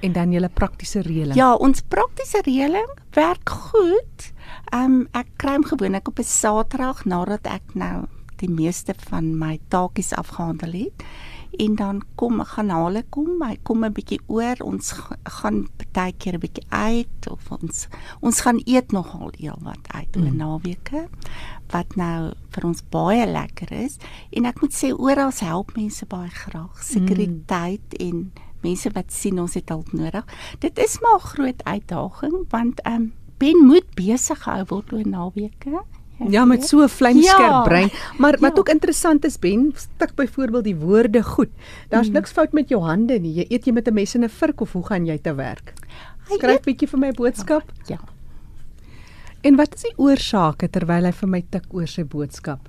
En 0.00 0.12
dan 0.12 0.32
julle 0.32 0.48
praktiese 0.48 1.00
reëling. 1.00 1.34
Ja, 1.34 1.54
ons 1.54 1.80
praktiese 1.88 2.42
reëling 2.44 2.90
werk 3.16 3.48
goed. 3.50 4.32
Ehm 4.70 4.84
um, 4.84 5.08
ek 5.16 5.32
kry 5.36 5.56
hom 5.56 5.64
gewoonlik 5.64 6.08
op 6.08 6.18
'n 6.18 6.28
Saterdag 6.28 7.04
nadat 7.04 7.46
ek 7.46 7.74
nou 7.74 8.06
die 8.36 8.50
meeste 8.50 8.94
van 9.08 9.38
my 9.38 9.58
taakies 9.68 10.12
afgehandel 10.12 10.72
het. 10.72 11.04
en 11.56 11.74
dan 11.74 12.02
kom 12.14 12.42
gaan 12.44 12.70
hulle 12.70 13.02
kom, 13.10 13.42
hy 13.42 13.56
kom 13.62 13.84
'n 13.84 13.92
bietjie 13.92 14.20
oor, 14.26 14.56
ons 14.60 14.92
gaan 15.40 15.66
baie 15.92 16.12
keer 16.12 16.34
'n 16.34 16.40
bietjie 16.40 16.66
uit 16.68 17.30
of 17.30 17.50
ons 17.50 17.88
ons 18.20 18.40
gaan 18.40 18.60
eet 18.64 18.92
nogal 18.92 19.32
eel 19.38 19.58
wat 19.62 19.84
uit 19.86 20.16
oor 20.16 20.32
mm. 20.32 20.36
naweke 20.36 21.08
wat 21.72 21.96
nou 21.96 22.32
vir 22.54 22.64
ons 22.64 22.82
baie 22.90 23.26
lekker 23.26 23.72
is 23.72 23.98
en 24.30 24.44
ek 24.44 24.60
moet 24.60 24.74
sê 24.74 24.92
oral 24.92 25.32
help 25.40 25.76
mense 25.76 26.06
baie 26.06 26.30
graag 26.30 26.82
sekuriteit 26.82 27.96
mm. 27.98 28.06
en 28.08 28.32
mense 28.62 28.90
wat 28.94 29.12
sien 29.14 29.38
ons 29.38 29.54
het 29.54 29.68
hulp 29.68 29.92
nodig. 29.92 30.24
Dit 30.58 30.78
is 30.78 30.98
maar 31.00 31.20
'n 31.20 31.28
groot 31.34 31.64
uitdaging 31.64 32.44
want 32.50 32.80
ehm 32.84 32.94
um, 32.94 33.12
Ben 33.38 33.56
moet 33.66 33.86
besig 33.94 34.42
gehou 34.42 34.64
word 34.66 34.92
oor 34.92 35.06
naweke. 35.06 35.84
Ja, 36.26 36.44
met 36.44 36.66
so 36.66 36.82
'n 36.82 36.88
vlamskerp 36.88 37.38
ja, 37.38 37.62
brein. 37.62 37.90
Maar 38.18 38.32
ja. 38.32 38.38
wat 38.38 38.58
ook 38.58 38.68
interessant 38.68 39.24
is, 39.24 39.38
Ben, 39.38 39.72
stik 39.74 40.14
byvoorbeeld 40.14 40.64
die 40.64 40.76
woorde 40.76 41.22
goed. 41.22 41.48
Daar's 41.88 42.06
hmm. 42.06 42.14
niks 42.14 42.32
fout 42.32 42.52
met 42.52 42.68
jou 42.68 42.82
hande 42.82 43.18
nie. 43.18 43.34
Jy 43.34 43.44
eet 43.48 43.64
jy 43.64 43.72
met 43.72 43.88
'n 43.88 43.94
mes 43.94 44.14
en 44.14 44.24
'n 44.24 44.28
vurk 44.28 44.60
of 44.60 44.72
hoe 44.72 44.86
gaan 44.86 45.06
jy 45.06 45.18
te 45.18 45.34
werk? 45.34 45.72
Skryf 46.28 46.60
bietjie 46.60 46.88
vir 46.88 46.98
my 46.98 47.12
boodskap. 47.12 47.62
Ja. 47.86 47.94
ja. 47.94 48.17
En 49.46 49.56
wat 49.56 49.74
is 49.74 49.86
die 49.86 49.94
oorsake 49.96 50.68
terwyl 50.74 51.06
hy 51.06 51.12
vir 51.14 51.30
my 51.30 51.40
tik 51.50 51.68
oor 51.70 51.86
sy 51.86 52.02
boodskap? 52.02 52.68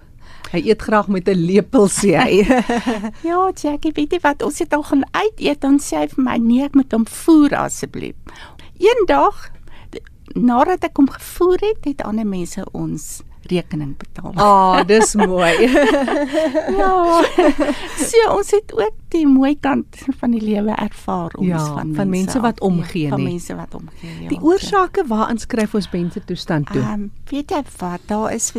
Hy 0.52 0.62
eet 0.70 0.82
graag 0.86 1.08
met 1.10 1.30
'n 1.30 1.38
lepel 1.38 1.88
sê 1.90 2.14
hy. 2.18 2.46
ja, 3.30 3.40
Jackie, 3.54 3.94
weet 3.94 4.14
jy 4.14 4.20
wat? 4.22 4.44
Ons 4.46 4.60
het 4.60 4.74
al 4.74 4.84
gaan 4.84 5.04
uit 5.12 5.38
eet 5.40 5.64
en 5.64 5.80
sê 5.80 6.04
hy 6.04 6.08
vir 6.08 6.24
my 6.24 6.38
nee, 6.38 6.66
ek 6.66 6.76
moet 6.76 6.92
hom 6.94 7.06
voer 7.06 7.56
asseblief. 7.66 8.16
Eendag 8.78 9.50
nadat 10.36 10.84
ek 10.86 10.98
hom 10.98 11.10
gevoer 11.10 11.58
het, 11.62 11.86
het 11.86 12.02
ander 12.06 12.26
mense 12.26 12.64
ons 12.72 13.24
rekening 13.50 13.98
betaal. 13.98 14.32
Ah, 14.36 14.46
oh, 14.46 14.80
dis 14.88 15.16
mooi. 15.20 15.52
ja. 16.80 16.94
So 18.00 18.24
ons 18.36 18.52
het 18.56 18.74
ook 18.78 18.96
die 19.14 19.26
mooi 19.28 19.56
kant 19.60 20.02
van 20.22 20.36
die 20.36 20.42
lewe 20.44 20.76
ervaar 20.78 21.34
ons 21.40 21.48
ja, 21.48 21.60
van 21.66 21.92
mense 21.92 22.02
van 22.02 22.10
mense 22.10 22.42
wat 22.46 22.62
omgee 22.62 23.08
nie. 23.08 23.14
Van 23.16 23.24
mense 23.24 23.56
wat 23.56 23.76
omgee. 23.76 24.16
Ja. 24.22 24.30
Die 24.34 24.42
oorsake 24.42 25.06
waaraan 25.10 25.42
skryf 25.42 25.76
ons 25.76 25.90
mense 25.94 26.24
toestand 26.26 26.70
toe? 26.72 26.82
Ehm 26.82 27.08
um, 27.08 27.12
weet 27.32 27.52
jy 27.52 27.64
wat, 27.78 28.06
daar 28.12 28.34
is 28.34 28.54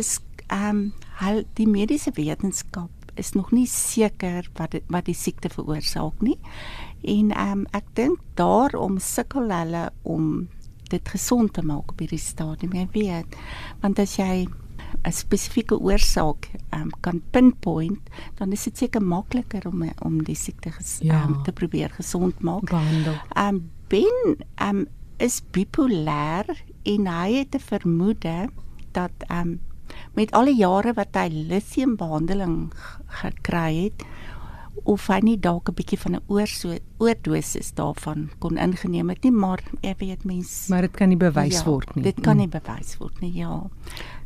ehm 0.51 0.91
um, 1.21 1.43
die 1.53 1.67
mediese 1.67 2.11
wetenskap 2.15 2.89
is 3.15 3.33
nog 3.35 3.51
nie 3.51 3.67
seker 3.67 4.47
wat 4.57 4.71
dit 4.71 4.83
wat 4.87 5.05
die 5.05 5.15
siekte 5.17 5.49
veroorsaak 5.49 6.21
nie. 6.21 6.39
En 7.01 7.31
ehm 7.31 7.51
um, 7.61 7.67
ek 7.77 7.87
dink 7.93 8.19
daarom 8.39 8.99
sukkel 8.99 9.51
hulle 9.51 9.89
om 10.03 10.47
dit 10.91 11.09
gesond 11.09 11.53
te 11.53 11.63
maak 11.63 11.91
op 11.93 12.01
hierdie 12.03 12.19
stadium. 12.19 12.73
Jy 12.75 12.87
weet, 12.91 13.37
want 13.83 13.99
as 13.99 14.17
jy 14.19 14.45
'n 15.03 15.11
spesifieke 15.11 15.79
oorsaak 15.79 16.49
um, 16.73 16.89
kan 16.99 17.21
pinpoint, 17.31 18.09
dan 18.35 18.51
is 18.51 18.63
dit 18.63 18.77
seker 18.77 19.01
makliker 19.01 19.67
om 19.67 19.83
om 20.01 20.23
die 20.23 20.35
siekte 20.35 20.71
ges, 20.71 20.99
ja. 21.01 21.23
um, 21.23 21.43
te 21.43 21.51
probeer 21.51 21.89
gesond 21.89 22.39
maak. 22.39 22.69
Behandel. 22.69 23.15
Um 23.37 23.71
Ben 23.91 24.37
um 24.61 24.87
is 25.17 25.41
bipolêr 25.51 26.47
en 26.83 27.07
hy 27.07 27.33
het 27.33 27.55
'n 27.55 27.59
vermoede 27.59 28.49
dat 28.91 29.11
um 29.29 29.59
met 30.15 30.31
al 30.31 30.45
die 30.45 30.55
jare 30.55 30.93
wat 30.93 31.15
hy 31.15 31.27
lithium 31.27 31.95
behandeling 31.99 32.71
gekry 33.21 33.83
het 33.83 34.05
of 34.83 35.07
hy 35.07 35.19
nie 35.21 35.37
dalk 35.37 35.69
'n 35.69 35.75
bietjie 35.77 35.99
van 35.99 36.15
'n 36.15 36.23
oorso 36.27 36.77
oordosis 36.97 37.73
daarvan 37.73 38.29
kon 38.39 38.57
ingeneem 38.57 39.09
het 39.09 39.23
nie, 39.23 39.31
maar 39.31 39.61
ek 39.81 39.99
weet 39.99 40.23
mens 40.23 40.67
Maar 40.67 40.81
dit 40.81 40.95
kan 40.95 41.09
nie 41.09 41.17
bewys 41.17 41.59
ja, 41.59 41.65
word 41.65 41.95
nie. 41.95 42.03
Dit 42.03 42.21
kan 42.21 42.37
nie 42.37 42.47
mm. 42.47 42.59
bewys 42.59 42.97
word 42.97 43.21
nie, 43.21 43.33
ja. 43.33 43.69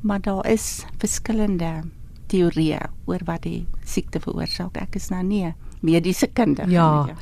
Maar 0.01 0.21
daar 0.21 0.45
is 0.47 0.85
verskillende 0.97 1.83
teorieë 2.27 2.89
oor 3.05 3.21
wat 3.25 3.41
die 3.41 3.65
siekte 3.83 4.19
veroorsaak. 4.19 4.77
Ek 4.77 4.95
is 4.95 5.09
nou 5.09 5.23
nie 5.23 5.53
mediese 5.81 6.27
kundige 6.27 6.69
ja. 6.71 7.03
nie. 7.05 7.13
Ja. 7.13 7.17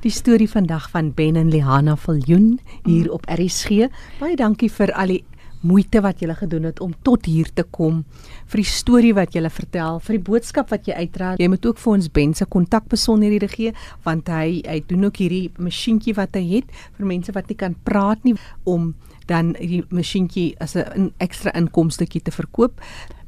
Die 0.00 0.10
storie 0.10 0.48
vandag 0.50 0.90
van 0.90 1.12
Ben 1.14 1.36
en 1.36 1.50
Lihana 1.50 1.96
Viljoen 1.96 2.60
hier 2.84 3.06
mm. 3.06 3.12
op 3.12 3.26
RSG. 3.26 3.88
Baie 4.20 4.36
dankie 4.36 4.70
vir 4.70 4.92
al 4.92 5.06
die 5.06 5.24
moeite 5.66 6.02
wat 6.04 6.22
jy 6.22 6.34
gedoen 6.34 6.68
het 6.68 6.80
om 6.84 6.94
tot 7.06 7.26
hier 7.26 7.48
te 7.54 7.62
kom, 7.62 8.04
vir 8.46 8.62
die 8.62 8.70
storie 8.70 9.14
wat 9.16 9.34
jy 9.34 9.42
vertel, 9.50 10.00
vir 10.00 10.18
die 10.18 10.24
boodskap 10.30 10.70
wat 10.70 10.88
jy 10.88 10.94
uitdra. 10.94 11.34
Jy 11.40 11.48
moet 11.52 11.66
ook 11.66 11.78
vir 11.82 11.92
ons 11.92 12.12
Ben 12.12 12.34
se 12.34 12.46
kontakbesonderhede 12.46 13.48
gee 13.52 13.72
want 14.04 14.28
hy 14.32 14.62
hy 14.66 14.80
doen 14.88 15.04
ook 15.08 15.16
hierdie 15.22 15.50
masjienkie 15.58 16.14
wat 16.16 16.36
hy 16.38 16.44
het 16.56 16.72
vir 16.98 17.06
mense 17.06 17.32
wat 17.36 17.48
nie 17.50 17.58
kan 17.58 17.76
praat 17.84 18.24
nie 18.24 18.36
om 18.64 18.94
dan 19.26 19.52
die 19.58 19.84
masjienkie 19.90 20.54
as 20.60 20.76
'n 20.76 21.12
ekstra 21.18 21.50
inkomstetjie 21.54 22.22
te 22.22 22.30
verkoop. 22.30 22.80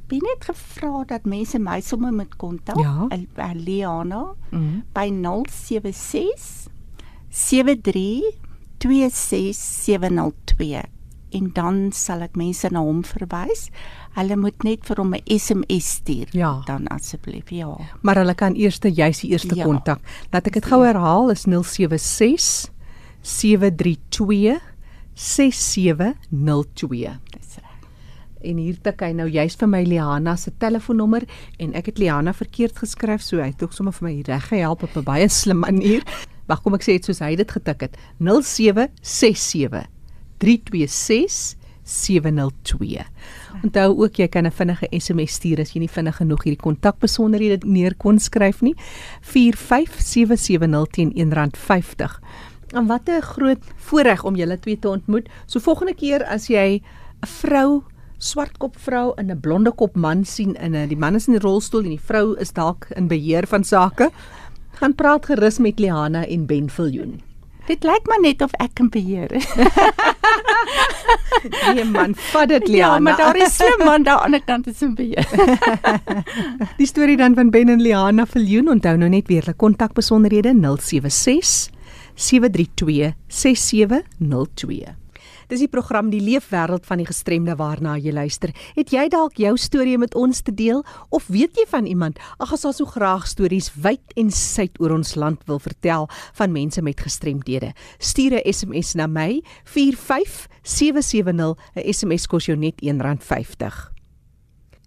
Ben 0.08 0.24
het 0.24 0.44
gevra 0.44 1.04
dat 1.04 1.24
mense 1.24 1.58
my 1.58 1.80
sommer 1.80 2.12
moet 2.12 2.36
kontak, 2.36 2.78
ja. 2.78 3.08
Liana 3.54 4.34
mm 4.50 4.58
-hmm. 4.58 4.82
by 4.92 5.10
076 5.50 6.68
73 7.28 8.22
26702 8.78 10.97
en 11.30 11.50
dan 11.54 11.92
sal 11.92 12.22
ek 12.24 12.36
mense 12.38 12.68
na 12.72 12.80
hom 12.84 13.02
verwys. 13.06 13.68
Hulle 14.16 14.36
moet 14.40 14.64
net 14.64 14.86
vir 14.88 14.96
hom 14.96 15.14
'n 15.14 15.22
SMS 15.26 15.90
stuur 15.98 16.28
ja. 16.32 16.62
dan 16.66 16.86
asseblief. 16.88 17.50
Ja. 17.50 17.76
Maar 18.02 18.16
hulle 18.22 18.34
kan 18.34 18.56
eers 18.56 18.78
jy's 18.82 19.20
die 19.20 19.30
eerste 19.30 19.54
kontak. 19.54 20.00
Ja. 20.02 20.08
Laat 20.32 20.46
ek 20.46 20.60
dit 20.60 20.64
gou 20.64 20.84
herhaal 20.84 21.30
is 21.30 21.46
076 21.46 22.70
732 23.22 24.60
6702. 25.14 27.18
Dis 27.30 27.56
reg. 27.56 27.76
En 28.40 28.56
hier 28.56 28.80
tik 28.80 29.00
hy 29.00 29.12
nou 29.12 29.28
juist 29.28 29.58
vir 29.58 29.68
my 29.68 29.82
Liana 29.82 30.36
se 30.36 30.50
telefoonnommer 30.58 31.26
en 31.58 31.74
ek 31.74 31.86
het 31.86 31.98
Liana 31.98 32.32
verkeerd 32.32 32.78
geskryf 32.78 33.22
so 33.22 33.42
hy 33.42 33.50
het 33.50 33.62
ook 33.62 33.72
sommer 33.72 33.92
vir 33.92 34.08
my 34.08 34.22
reg 34.26 34.48
gehelp 34.48 34.82
op 34.82 34.96
'n 34.96 35.04
baie 35.04 35.28
slim 35.28 35.58
manier. 35.66 36.02
Wag 36.46 36.62
kom 36.62 36.74
ek 36.74 36.82
sê 36.82 36.96
dit 36.96 37.04
soos 37.04 37.18
hy 37.18 37.36
dit 37.36 37.50
getik 37.50 37.80
het. 37.80 37.96
0767 38.18 39.97
326702. 40.38 43.06
Onthou 43.62 44.04
ook 44.04 44.16
jy 44.16 44.28
kan 44.28 44.46
'n 44.46 44.52
vinnige 44.52 44.86
SMS 44.90 45.32
stuur 45.32 45.60
as 45.60 45.72
jy 45.72 45.78
nie 45.80 45.90
vinnig 45.90 46.16
genoeg 46.16 46.42
hierdie 46.44 46.62
kontakbesonderhede 46.62 47.66
neer 47.66 47.94
kon 47.94 48.18
skryf 48.18 48.60
nie. 48.60 48.74
45770 49.20 50.86
teen 50.90 51.12
R1.50. 51.12 52.20
En 52.74 52.86
wat 52.86 53.08
'n 53.08 53.20
groot 53.20 53.64
voorreg 53.76 54.24
om 54.24 54.36
julle 54.36 54.58
twee 54.58 54.78
te 54.78 54.88
ontmoet. 54.88 55.28
So 55.46 55.60
volgende 55.60 55.94
keer 55.94 56.24
as 56.24 56.46
jy 56.46 56.82
'n 57.22 57.26
vrou 57.26 57.82
swartkop 58.18 58.78
vrou 58.78 59.12
in 59.16 59.30
'n 59.30 59.40
blonde 59.40 59.72
kop 59.72 59.96
man 59.96 60.24
sien 60.24 60.54
in 60.54 60.74
'n 60.74 60.88
die 60.88 60.96
man 60.96 61.14
is 61.14 61.28
in 61.28 61.34
die 61.34 61.42
rolstoel 61.42 61.84
en 61.84 61.96
die 61.96 62.00
vrou 62.00 62.36
is 62.36 62.52
dalk 62.52 62.86
in 62.96 63.08
beheer 63.08 63.46
van 63.46 63.64
sake, 63.64 64.10
gaan 64.72 64.94
praat 64.94 65.26
gerus 65.26 65.58
met 65.58 65.78
Liana 65.78 66.26
en 66.26 66.46
Ben 66.46 66.70
Viljoen. 66.70 67.27
Dit 67.68 67.84
lyk 67.84 68.06
maar 68.08 68.20
net 68.24 68.40
of 68.42 68.52
ek 68.64 68.70
kan 68.80 68.88
beheer. 68.88 69.28
nee 71.74 71.84
man, 71.96 72.14
vat 72.32 72.48
dit 72.48 72.68
Liana. 72.68 72.94
Ja, 72.94 73.00
maar 73.04 73.16
daar 73.20 73.36
is 73.36 73.56
so 73.56 73.68
'n 73.68 73.84
man 73.84 74.02
daar 74.02 74.24
aan 74.24 74.32
die 74.32 74.40
ander 74.40 74.44
kant 74.44 74.66
is 74.66 74.80
'n 74.80 74.94
beheer. 74.94 75.28
Die 76.80 76.86
storie 76.86 77.16
dan 77.16 77.34
van 77.34 77.50
Ben 77.50 77.68
en 77.68 77.80
Liana 77.80 78.26
Viljoen, 78.26 78.68
onthou 78.68 78.96
nou 78.96 79.10
net 79.10 79.28
weer 79.28 79.44
hulle 79.44 79.56
kontakbesonderhede 79.56 80.54
076 80.56 81.68
732 82.14 83.12
6702. 83.28 84.96
Dis 85.48 85.62
die 85.64 85.70
program 85.72 86.10
Die 86.12 86.20
Leefwêreld 86.20 86.84
van 86.84 87.00
die 87.00 87.06
Gestremde 87.08 87.54
waarna 87.56 87.94
jy 87.96 88.12
luister. 88.12 88.50
Het 88.76 88.90
jy 88.92 89.08
dalk 89.08 89.40
jou 89.40 89.56
storie 89.56 89.96
met 89.96 90.12
ons 90.18 90.42
te 90.44 90.52
deel 90.52 90.84
of 91.08 91.24
weet 91.32 91.56
jy 91.56 91.64
van 91.70 91.88
iemand 91.88 92.20
ag 92.36 92.52
as 92.52 92.66
ons 92.68 92.76
so 92.82 92.86
graag 92.88 93.24
stories 93.30 93.72
wyd 93.80 94.12
en 94.20 94.28
suid 94.28 94.76
oor 94.76 94.92
ons 94.98 95.14
land 95.16 95.40
wil 95.48 95.56
vertel 95.64 96.04
van 96.36 96.52
mense 96.52 96.82
met 96.84 97.00
gestremdhede? 97.00 97.72
Stuur 97.98 98.36
'n 98.36 98.52
SMS 98.52 98.94
na 98.94 99.06
my 99.06 99.40
45770. 99.64 101.56
'n 101.76 101.92
SMS 101.92 102.26
kos 102.26 102.44
jou 102.46 102.56
net 102.56 102.74
R1.50. 102.82 103.98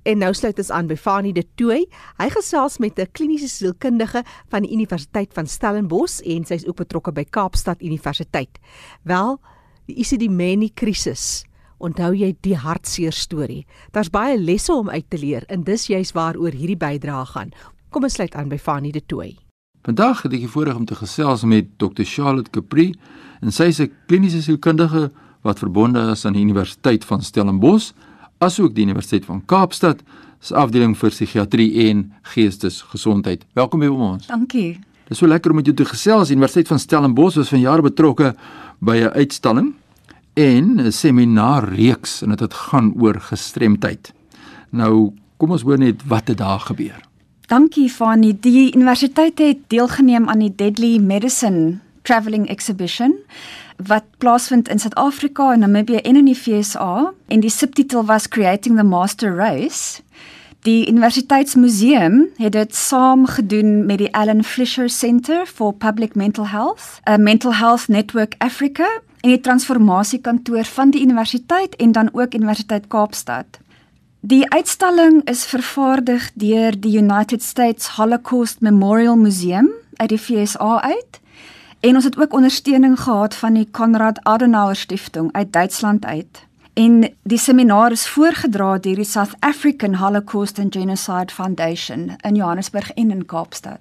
En 0.04 0.18
nou 0.18 0.34
sluit 0.34 0.58
ons 0.58 0.72
aan 0.72 0.88
by 0.88 0.96
Fanie 0.96 1.34
de 1.34 1.44
Tooi. 1.56 1.86
Hy 2.18 2.30
gesels 2.30 2.78
met 2.78 3.00
'n 3.00 3.12
kliniese 3.12 3.48
sielkundige 3.48 4.24
van 4.50 4.62
die 4.62 4.72
Universiteit 4.72 5.34
van 5.34 5.48
Stellenbosch 5.48 6.22
en 6.22 6.46
sy's 6.46 6.68
ook 6.68 6.76
betrokke 6.76 7.12
by 7.12 7.24
Kaapstad 7.24 7.82
Universiteit. 7.82 8.60
Wel, 9.04 9.40
die 9.92 10.00
Isidimeni 10.00 10.72
krisis. 10.74 11.44
Onthou 11.82 12.12
jy 12.16 12.32
die 12.46 12.56
hartseer 12.56 13.16
storie? 13.16 13.66
Daar's 13.96 14.12
baie 14.14 14.38
lesse 14.40 14.74
om 14.74 14.90
uit 14.90 15.08
te 15.10 15.20
leer 15.20 15.48
en 15.52 15.66
dis 15.68 15.88
juis 15.90 16.14
waaroor 16.16 16.54
hierdie 16.56 16.80
bydrae 16.80 17.26
gaan. 17.34 17.52
Kom 17.92 18.06
ons 18.08 18.16
sluit 18.16 18.36
aan 18.38 18.52
by 18.52 18.60
Fanny 18.62 18.92
de 18.94 19.02
Tooi. 19.02 19.34
Vandag 19.82 20.22
het 20.24 20.36
ek 20.38 20.46
die 20.46 20.52
voorreg 20.52 20.78
om 20.78 20.86
te 20.86 20.96
gesels 20.96 21.44
met 21.44 21.72
Dr. 21.82 22.06
Charlotte 22.06 22.54
Capri 22.54 22.92
en 23.42 23.52
sy 23.52 23.72
is 23.74 23.82
'n 23.82 23.92
kliniese 24.08 24.42
sielkundige 24.42 25.12
wat 25.42 25.60
verbonde 25.60 26.00
is 26.12 26.26
aan 26.26 26.34
die 26.34 26.46
Universiteit 26.46 27.04
van 27.06 27.22
Stellenbosch 27.22 27.92
asook 28.40 28.76
die 28.76 28.86
Universiteit 28.86 29.26
van 29.26 29.42
Kaapstad 29.46 30.04
se 30.40 30.56
afdeling 30.56 30.96
vir 30.98 31.10
psigiatrie 31.10 31.90
en 31.90 32.14
geestesgesondheid. 32.22 33.46
Welkom 33.54 33.80
by 33.80 33.88
ons. 33.88 34.28
Dankie. 34.28 34.80
Dit 35.04 35.12
is 35.12 35.18
so 35.18 35.28
lekker 35.28 35.50
om 35.50 35.58
met 35.58 35.66
jou 35.66 35.76
te 35.76 35.86
gesels. 35.86 36.28
Die 36.28 36.36
Universiteit 36.36 36.68
van 36.68 36.80
Stellenbosch 36.80 37.36
was 37.36 37.50
vanjaar 37.50 37.82
betrokke 37.82 38.36
by 38.80 38.98
'n 38.98 39.14
uitstalling 39.14 39.81
en 40.34 40.76
'n 40.76 40.92
seminaarreeks 40.92 42.22
en 42.22 42.30
dit 42.30 42.40
het 42.40 42.54
gaan 42.54 42.94
oor 42.98 43.20
gestremdheid. 43.20 44.14
Nou, 44.70 45.12
kom 45.38 45.52
ons 45.52 45.62
hoor 45.62 45.78
net 45.78 46.08
wat 46.08 46.28
het 46.28 46.38
daar 46.38 46.60
gebeur. 46.60 47.00
Dankie 47.48 47.90
Fani. 47.90 48.38
Die 48.40 48.76
universiteit 48.76 49.40
het 49.40 49.58
deelgeneem 49.68 50.30
aan 50.30 50.40
die 50.40 50.54
Deadly 50.56 50.98
Medicine 50.98 51.78
Travelling 52.02 52.48
Exhibition 52.48 53.16
wat 53.86 54.04
plaasvind 54.18 54.70
in 54.70 54.80
Suid-Afrika 54.80 55.54
en 55.54 55.60
Namibië 55.60 55.96
en 55.96 56.16
in 56.16 56.26
die 56.26 56.38
VSA 56.38 57.14
en 57.28 57.40
die 57.40 57.50
subtitel 57.50 58.06
was 58.06 58.28
Creating 58.28 58.78
the 58.78 58.84
Master 58.84 59.36
Race. 59.36 60.02
Die 60.62 60.88
Universiteitsmuseum 60.90 62.28
het 62.38 62.52
dit 62.52 62.76
saam 62.76 63.26
gedoen 63.26 63.86
met 63.86 63.98
die 63.98 64.14
Alan 64.14 64.44
Fisher 64.44 64.90
Center 64.90 65.46
for 65.46 65.74
Public 65.74 66.16
Mental 66.16 66.48
Health, 66.48 67.00
'n 67.10 67.24
Mental 67.24 67.56
Health 67.56 67.88
Network 67.88 68.36
Africa 68.38 69.02
en 69.22 69.30
die 69.30 69.40
transformasiekantoor 69.40 70.64
van 70.66 70.92
die 70.92 71.02
universiteit 71.02 71.76
en 71.76 71.92
dan 71.92 72.10
ook 72.14 72.34
Universiteit 72.34 72.88
Kaapstad. 72.88 73.60
Die 74.22 74.50
uitstalling 74.50 75.24
is 75.30 75.46
vervaardig 75.46 76.32
deur 76.34 76.80
die 76.80 76.98
United 76.98 77.42
States 77.44 77.88
Holocaust 77.98 78.62
Memorial 78.62 79.16
Museum 79.18 79.70
uit 79.96 80.10
die 80.10 80.22
VSA 80.22 80.82
uit. 80.82 81.20
En 81.80 81.96
ons 81.96 82.04
het 82.04 82.18
ook 82.18 82.34
ondersteuning 82.34 83.00
gehad 83.00 83.36
van 83.36 83.54
die 83.54 83.68
Konrad 83.72 84.20
Adenauer 84.24 84.76
Stiftung 84.76 85.32
uit 85.32 85.54
Duitsland 85.54 86.06
uit. 86.06 86.46
En 86.74 87.14
die 87.24 87.38
seminaar 87.38 87.92
is 87.92 88.08
voorgedra 88.08 88.78
deur 88.78 88.96
die 88.96 89.06
South 89.06 89.34
African 89.40 89.96
Holocaust 89.96 90.60
and 90.60 90.76
Genocide 90.76 91.34
Foundation 91.34 92.12
in 92.22 92.36
Johannesburg 92.36 92.92
en 92.92 93.12
in 93.12 93.26
Kaapstad. 93.26 93.80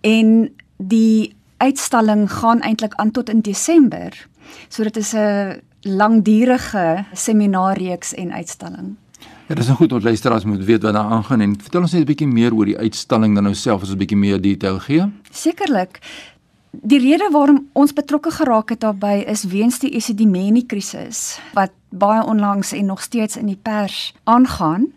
En 0.00 0.54
die 0.76 1.36
uitstalling 1.56 2.32
gaan 2.32 2.60
eintlik 2.60 2.94
aan 2.94 3.10
tot 3.10 3.28
in 3.28 3.40
Desember. 3.40 4.26
So 4.68 4.82
dit 4.82 4.96
is 4.96 5.12
'n 5.14 5.60
langdurige 5.80 7.04
seminaarreeks 7.12 8.14
en 8.14 8.32
uitstalling. 8.32 8.96
Ja, 9.48 9.54
dis 9.54 9.68
'n 9.68 9.74
goed 9.74 9.92
ons 9.92 10.04
luisteraars 10.04 10.44
moet 10.44 10.64
weet 10.64 10.82
wat 10.82 10.92
daar 10.92 11.10
aangaan 11.10 11.40
en 11.40 11.60
vertel 11.60 11.80
ons 11.80 11.92
net 11.92 12.02
'n 12.02 12.06
bietjie 12.06 12.26
meer 12.26 12.54
oor 12.54 12.64
die 12.64 12.78
uitstalling 12.78 13.34
dan 13.34 13.42
nou 13.42 13.54
self 13.54 13.82
as 13.82 13.88
ons 13.88 13.96
'n 13.96 13.98
bietjie 13.98 14.16
meer 14.16 14.40
detail 14.40 14.78
gee. 14.78 15.12
Sekerlik. 15.30 15.98
Die 16.70 16.98
rede 16.98 17.28
waarom 17.30 17.68
ons 17.72 17.92
betrokke 17.92 18.30
geraak 18.30 18.68
het 18.68 18.80
daarbey 18.80 19.20
is 19.20 19.44
weens 19.44 19.78
die 19.78 19.90
Esidimeni 19.90 20.66
krisis 20.66 21.38
wat 21.52 21.70
baie 21.90 22.24
onlangs 22.24 22.72
en 22.72 22.86
nog 22.86 23.02
steeds 23.02 23.36
in 23.36 23.46
die 23.46 23.58
pers 23.62 24.14
aangaan 24.24 24.92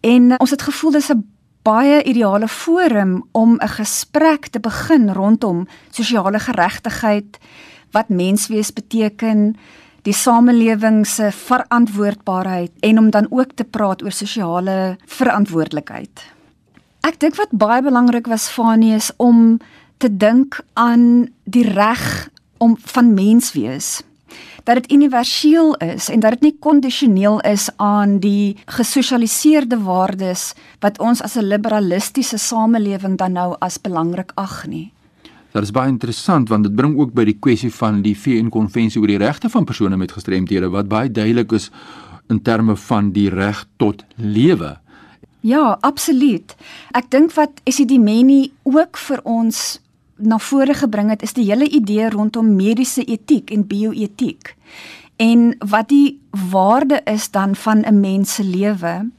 en 0.00 0.40
ons 0.40 0.50
het 0.50 0.62
gevoel 0.62 0.90
dis 0.90 1.10
'n 1.10 1.26
baie 1.62 2.02
ideale 2.02 2.48
forum 2.48 3.28
om 3.32 3.56
'n 3.56 3.68
gesprek 3.68 4.46
te 4.46 4.60
begin 4.60 5.12
rondom 5.12 5.66
sosiale 5.90 6.38
geregtigheid, 6.38 7.38
wat 7.92 8.08
menswees 8.08 8.72
beteken, 8.72 9.56
die 10.02 10.14
samelewing 10.14 11.06
se 11.06 11.30
verantwoordbaarheid 11.34 12.72
en 12.80 12.98
om 12.98 13.10
dan 13.10 13.26
ook 13.30 13.52
te 13.54 13.64
praat 13.64 14.02
oor 14.02 14.12
sosiale 14.12 14.96
verantwoordelikheid. 15.06 16.24
Ek 17.06 17.20
dink 17.20 17.36
wat 17.36 17.52
baie 17.52 17.82
belangrik 17.82 18.26
was 18.26 18.48
Fanie 18.48 18.94
is 18.96 19.10
om 19.16 19.58
te 19.98 20.10
dink 20.10 20.60
aan 20.74 21.28
die 21.44 21.66
reg 21.66 22.28
om 22.58 22.76
van 22.94 23.14
menswees 23.14 23.98
dat 24.68 24.82
dit 24.82 24.92
universeel 24.92 25.74
is 25.80 26.08
en 26.12 26.20
dat 26.20 26.30
dit 26.36 26.40
nie 26.40 26.56
kondisioneel 26.60 27.40
is 27.40 27.70
aan 27.76 28.18
die 28.20 28.56
gesosialiseerde 28.68 29.78
waardes 29.80 30.52
wat 30.84 31.00
ons 31.00 31.22
as 31.22 31.36
'n 31.36 31.48
liberalistiese 31.48 32.36
samelewing 32.38 33.16
dan 33.16 33.32
nou 33.32 33.56
as 33.58 33.80
belangrik 33.80 34.32
ag 34.34 34.66
nie. 34.66 34.92
Dit 35.52 35.62
is 35.62 35.72
baie 35.72 35.88
interessant 35.88 36.48
want 36.48 36.66
dit 36.66 36.74
bring 36.74 36.98
ook 36.98 37.14
by 37.16 37.24
die 37.24 37.38
kwessie 37.40 37.72
van 37.72 38.02
die 38.04 38.16
VN 38.16 38.50
konvensie 38.52 39.00
oor 39.00 39.08
die 39.08 39.20
regte 39.20 39.48
van 39.48 39.64
persone 39.64 39.96
met 39.96 40.12
gestremthede 40.12 40.68
wat 40.68 40.88
baie 40.88 41.10
duidelik 41.10 41.52
is 41.52 41.70
in 42.28 42.42
terme 42.42 42.76
van 42.76 43.12
die 43.12 43.30
reg 43.32 43.64
tot 43.76 44.04
lewe. 44.16 44.76
Ja, 45.40 45.78
absoluut. 45.80 46.56
Ek 46.92 47.08
dink 47.10 47.32
wat 47.38 47.62
Esidimeni 47.64 48.50
ook 48.68 48.98
vir 49.00 49.22
ons 49.24 49.78
na 50.18 50.38
vore 50.42 50.74
gebring 50.74 51.12
het 51.14 51.22
is 51.22 51.32
die 51.36 51.46
hele 51.46 51.68
idee 51.70 52.10
rondom 52.10 52.50
mediese 52.58 53.04
etiek 53.06 53.52
en 53.54 53.64
bioetiek. 53.66 54.54
En 55.16 55.54
wat 55.70 55.88
die 55.88 56.18
waarde 56.50 57.00
is 57.06 57.30
dan 57.30 57.54
van 57.54 57.86
'n 57.86 58.00
mens 58.00 58.34
se 58.34 58.44
lewe 58.44 59.10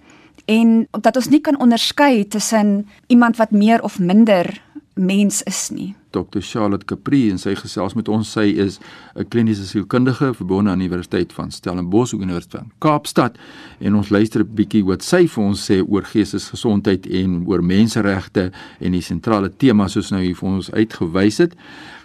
en 0.45 0.87
dat 0.91 1.15
ons 1.15 1.29
nie 1.29 1.41
kan 1.41 1.59
onderskei 1.59 2.27
tussen 2.27 2.87
iemand 3.07 3.37
wat 3.37 3.51
meer 3.51 3.83
of 3.83 3.99
minder 3.99 4.61
mens 4.99 5.41
is 5.43 5.69
nie. 5.69 5.95
Dr. 6.11 6.41
Charlotte 6.41 6.85
Capri 6.85 7.29
en 7.29 7.37
sy 7.39 7.53
gesels 7.55 7.95
met 7.95 8.09
ons 8.09 8.31
sy 8.31 8.47
is 8.59 8.79
'n 9.15 9.27
kliniese 9.29 9.65
sielkundige 9.65 10.33
verbonde 10.33 10.71
aan 10.71 10.79
die 10.79 10.87
Universiteit 10.87 11.33
van 11.33 11.51
Stellenbosch 11.51 12.13
en 12.13 12.21
Universiteit 12.21 12.61
van 12.61 12.71
Kaapstad 12.79 13.37
en 13.79 13.95
ons 13.95 14.09
luister 14.09 14.41
'n 14.41 14.55
bietjie 14.55 14.83
wat 14.85 15.03
sy 15.03 15.27
vir 15.27 15.43
ons 15.43 15.71
sê 15.71 15.81
oor 15.87 16.03
geestesgesondheid 16.03 17.05
en 17.07 17.45
oor 17.47 17.63
menseregte 17.63 18.51
en 18.79 18.91
die 18.91 19.01
sentrale 19.01 19.49
tema 19.57 19.87
soos 19.87 20.11
nou 20.11 20.21
hier 20.21 20.35
vir 20.35 20.49
ons 20.49 20.71
uitgewys 20.71 21.37
het. 21.37 21.55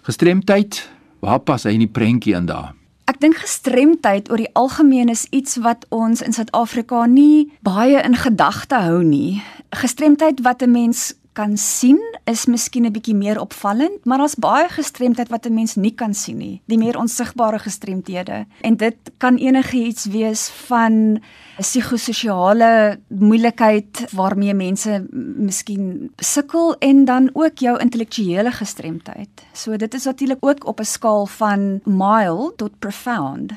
Gestremdheid, 0.02 0.88
waar 1.20 1.40
pas 1.40 1.64
hy 1.64 1.70
in 1.70 1.80
die 1.80 1.88
prentjie 1.92 2.34
in 2.34 2.46
daar? 2.46 2.74
Ek 3.04 3.20
dink 3.20 3.36
gestremdheid 3.36 4.30
oor 4.30 4.40
die 4.40 4.54
algemeen 4.54 5.08
is 5.08 5.26
iets 5.30 5.58
wat 5.60 5.84
ons 5.92 6.22
in 6.22 6.32
Suid-Afrika 6.32 7.06
nie 7.06 7.52
baie 7.60 8.00
in 8.00 8.16
gedagte 8.16 8.80
hou 8.80 9.02
nie. 9.02 9.42
Gestremdheid 9.70 10.40
wat 10.40 10.62
'n 10.62 10.70
mens 10.70 11.14
kan 11.34 11.56
sien 11.58 11.98
is 12.30 12.46
miskien 12.46 12.86
'n 12.86 12.92
bietjie 12.92 13.14
meer 13.14 13.40
opvallend, 13.40 14.04
maar 14.04 14.18
daar's 14.18 14.38
baie 14.38 14.68
gestremdheid 14.68 15.28
wat 15.28 15.46
'n 15.46 15.54
mens 15.54 15.74
nie 15.74 15.94
kan 15.94 16.14
sien 16.14 16.38
nie, 16.38 16.60
die 16.66 16.78
meer 16.78 16.98
onsigbare 16.98 17.58
gestremdhede. 17.58 18.46
En 18.60 18.76
dit 18.76 18.96
kan 19.18 19.36
enigiets 19.36 20.04
wees 20.04 20.48
van 20.48 20.92
'n 20.92 21.20
psigososiale 21.58 22.98
moeilikheid 23.08 24.12
waarmee 24.12 24.54
mense 24.54 25.06
miskien 25.36 26.10
sukkel 26.16 26.76
en 26.78 27.04
dan 27.04 27.30
ook 27.32 27.58
jou 27.58 27.78
intellektuele 27.78 28.50
gestremdheid. 28.50 29.46
So 29.52 29.76
dit 29.76 29.94
is 29.94 30.04
natuurlik 30.04 30.38
ook 30.40 30.66
op 30.66 30.80
'n 30.80 30.84
skaal 30.84 31.26
van 31.26 31.80
mild 31.84 32.56
tot 32.56 32.78
profound. 32.78 33.52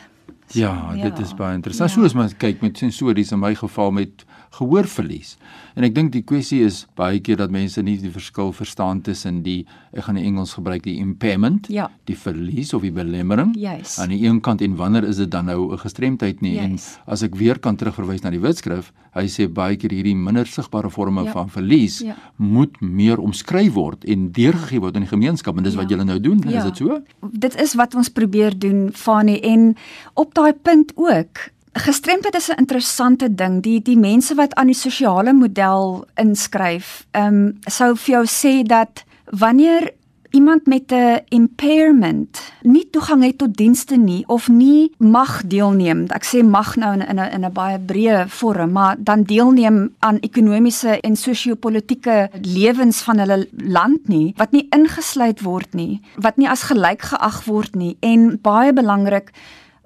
Ja, 0.47 0.91
ja, 0.95 1.09
dit 1.09 1.19
is 1.19 1.33
baie 1.33 1.53
interessant. 1.53 1.89
Ja. 1.89 2.01
Soos 2.01 2.13
mens 2.13 2.37
kyk 2.37 2.61
met 2.61 2.77
sensories 2.77 3.31
in 3.31 3.39
my 3.39 3.55
geval 3.55 3.91
met 3.91 4.25
gehoorverlies. 4.57 5.35
En 5.75 5.85
ek 5.85 5.93
dink 5.95 6.13
die 6.13 6.23
kwessie 6.25 6.63
is 6.65 6.85
baie 6.97 7.19
keer 7.23 7.37
dat 7.37 7.51
mense 7.53 7.81
nie 7.85 7.97
die 8.01 8.11
verskil 8.13 8.53
verstaan 8.55 9.01
tussen 9.05 9.41
die 9.45 9.65
ek 9.93 10.07
gaan 10.07 10.17
die 10.19 10.25
Engels 10.27 10.55
gebruik 10.57 10.83
die 10.85 10.97
impairment, 11.01 11.67
ja. 11.73 11.87
die 12.09 12.17
verlies 12.17 12.73
of 12.73 12.85
die 12.85 12.93
belemmering 12.93 13.53
yes. 13.57 13.97
aan 14.01 14.13
die 14.13 14.23
een 14.25 14.39
kant 14.45 14.61
en 14.65 14.77
wanneer 14.79 15.07
is 15.07 15.21
dit 15.21 15.31
dan 15.31 15.45
nou 15.45 15.73
'n 15.73 15.79
gestremdheid 15.79 16.41
nie? 16.41 16.55
Yes. 16.55 16.63
En 16.63 17.13
as 17.13 17.23
ek 17.23 17.35
weer 17.35 17.59
kan 17.59 17.75
terugverwys 17.75 18.21
na 18.23 18.29
die 18.29 18.41
Wetskrif, 18.41 18.93
hy 19.17 19.25
sê 19.27 19.47
baie 19.49 19.75
keer 19.75 19.91
hierdie 19.91 20.15
minder 20.15 20.45
sigbare 20.45 20.89
forme 20.89 21.23
ja. 21.23 21.31
van 21.31 21.49
verlies 21.49 21.99
ja. 22.05 22.15
moet 22.37 22.81
meer 22.81 23.19
omskryf 23.19 23.73
word 23.73 24.05
en 24.05 24.31
deurgegee 24.31 24.79
word 24.79 24.95
aan 24.95 25.05
die 25.07 25.13
gemeenskap 25.13 25.57
en 25.57 25.63
dis 25.63 25.73
ja. 25.73 25.81
wat 25.81 25.89
julle 25.89 26.05
nou 26.05 26.19
doen, 26.19 26.41
ja. 26.45 26.59
is 26.59 26.63
dit 26.71 26.77
so? 26.77 27.01
Dit 27.31 27.55
is 27.55 27.75
wat 27.75 27.95
ons 27.95 28.09
probeer 28.09 28.57
doen, 28.57 28.89
Fani 28.93 29.39
en 29.39 29.75
op 30.13 30.33
daai 30.33 30.53
punt 30.53 30.93
ook 30.95 31.49
Gestremdheid 31.77 32.35
is 32.35 32.49
'n 32.49 32.57
interessante 32.57 33.35
ding. 33.35 33.61
Die 33.61 33.81
die 33.81 33.97
mense 33.97 34.35
wat 34.35 34.55
aan 34.55 34.65
die 34.65 34.75
sosiale 34.75 35.33
model 35.33 36.05
inskryf, 36.15 37.05
ehm 37.11 37.35
um, 37.35 37.57
sou 37.65 37.95
vir 37.95 38.13
jou 38.13 38.25
sê 38.25 38.63
dat 38.63 39.03
wanneer 39.25 39.93
iemand 40.31 40.65
met 40.65 40.91
'n 40.91 41.21
impairment 41.29 42.41
nie 42.61 42.89
toegang 42.89 43.23
het 43.23 43.37
tot 43.37 43.57
dienste 43.57 43.95
nie 43.95 44.23
of 44.27 44.47
nie 44.47 44.91
mag 44.97 45.43
deelneem. 45.47 46.05
Ek 46.07 46.25
sê 46.25 46.43
mag 46.43 46.75
nou 46.75 46.93
in 46.93 47.19
'n 47.19 47.31
in 47.33 47.45
'n 47.45 47.53
baie 47.53 47.79
breë 47.79 48.27
vorm, 48.27 48.71
maar 48.71 48.95
dan 48.99 49.23
deelneem 49.23 49.95
aan 49.99 50.19
ekonomiese 50.19 50.99
en 50.99 51.15
sosio-politiese 51.15 52.29
lewens 52.41 53.01
van 53.01 53.17
hulle 53.17 53.47
land 53.51 54.07
nie, 54.07 54.33
wat 54.37 54.51
nie 54.51 54.67
ingesluit 54.69 55.41
word 55.41 55.73
nie, 55.73 56.01
wat 56.15 56.37
nie 56.37 56.49
as 56.49 56.63
gelyk 56.63 57.01
geag 57.01 57.45
word 57.45 57.75
nie 57.75 57.97
en 57.99 58.39
baie 58.41 58.73
belangrik 58.73 59.31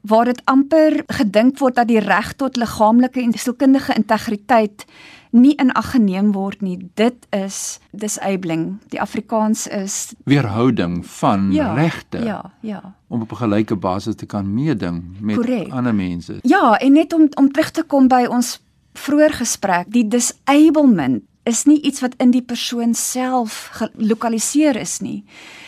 waar 0.01 0.25
dit 0.25 0.41
amper 0.45 1.03
gedink 1.07 1.59
word 1.59 1.75
dat 1.75 1.87
die 1.87 1.99
reg 1.99 2.33
tot 2.33 2.57
liggaamlike 2.57 3.21
en 3.21 3.33
sielkundige 3.33 3.93
integriteit 3.95 4.85
nie 5.31 5.53
in 5.55 5.71
ag 5.71 5.91
geneem 5.93 6.31
word 6.35 6.61
nie. 6.61 6.77
Dit 6.99 7.27
is 7.29 7.79
disabling. 7.91 8.79
Die 8.91 9.01
Afrikaans 9.01 9.67
is 9.67 10.13
weerhouding 10.23 11.05
van 11.05 11.51
ja, 11.51 11.73
regte. 11.73 12.19
Ja, 12.23 12.51
ja. 12.59 12.95
Om 13.07 13.21
op 13.21 13.31
'n 13.31 13.35
gelyke 13.35 13.75
basis 13.75 14.15
te 14.15 14.25
kan 14.25 14.53
meeding 14.53 15.03
met 15.19 15.35
Correct. 15.35 15.71
ander 15.71 15.95
mense. 15.95 16.39
Ja, 16.41 16.77
en 16.77 16.93
net 16.93 17.13
om 17.13 17.29
om 17.33 17.51
terug 17.51 17.71
te 17.71 17.83
kom 17.83 18.07
by 18.07 18.25
ons 18.29 18.61
vroeër 18.93 19.31
gesprek, 19.31 19.85
die 19.87 20.07
disablement 20.07 21.23
is 21.43 21.63
nie 21.63 21.81
iets 21.81 21.99
wat 21.99 22.13
in 22.17 22.31
die 22.31 22.41
persoon 22.41 22.93
self 22.93 23.69
gelokaliseer 23.71 24.75
is 24.75 24.99
nie. 24.99 25.23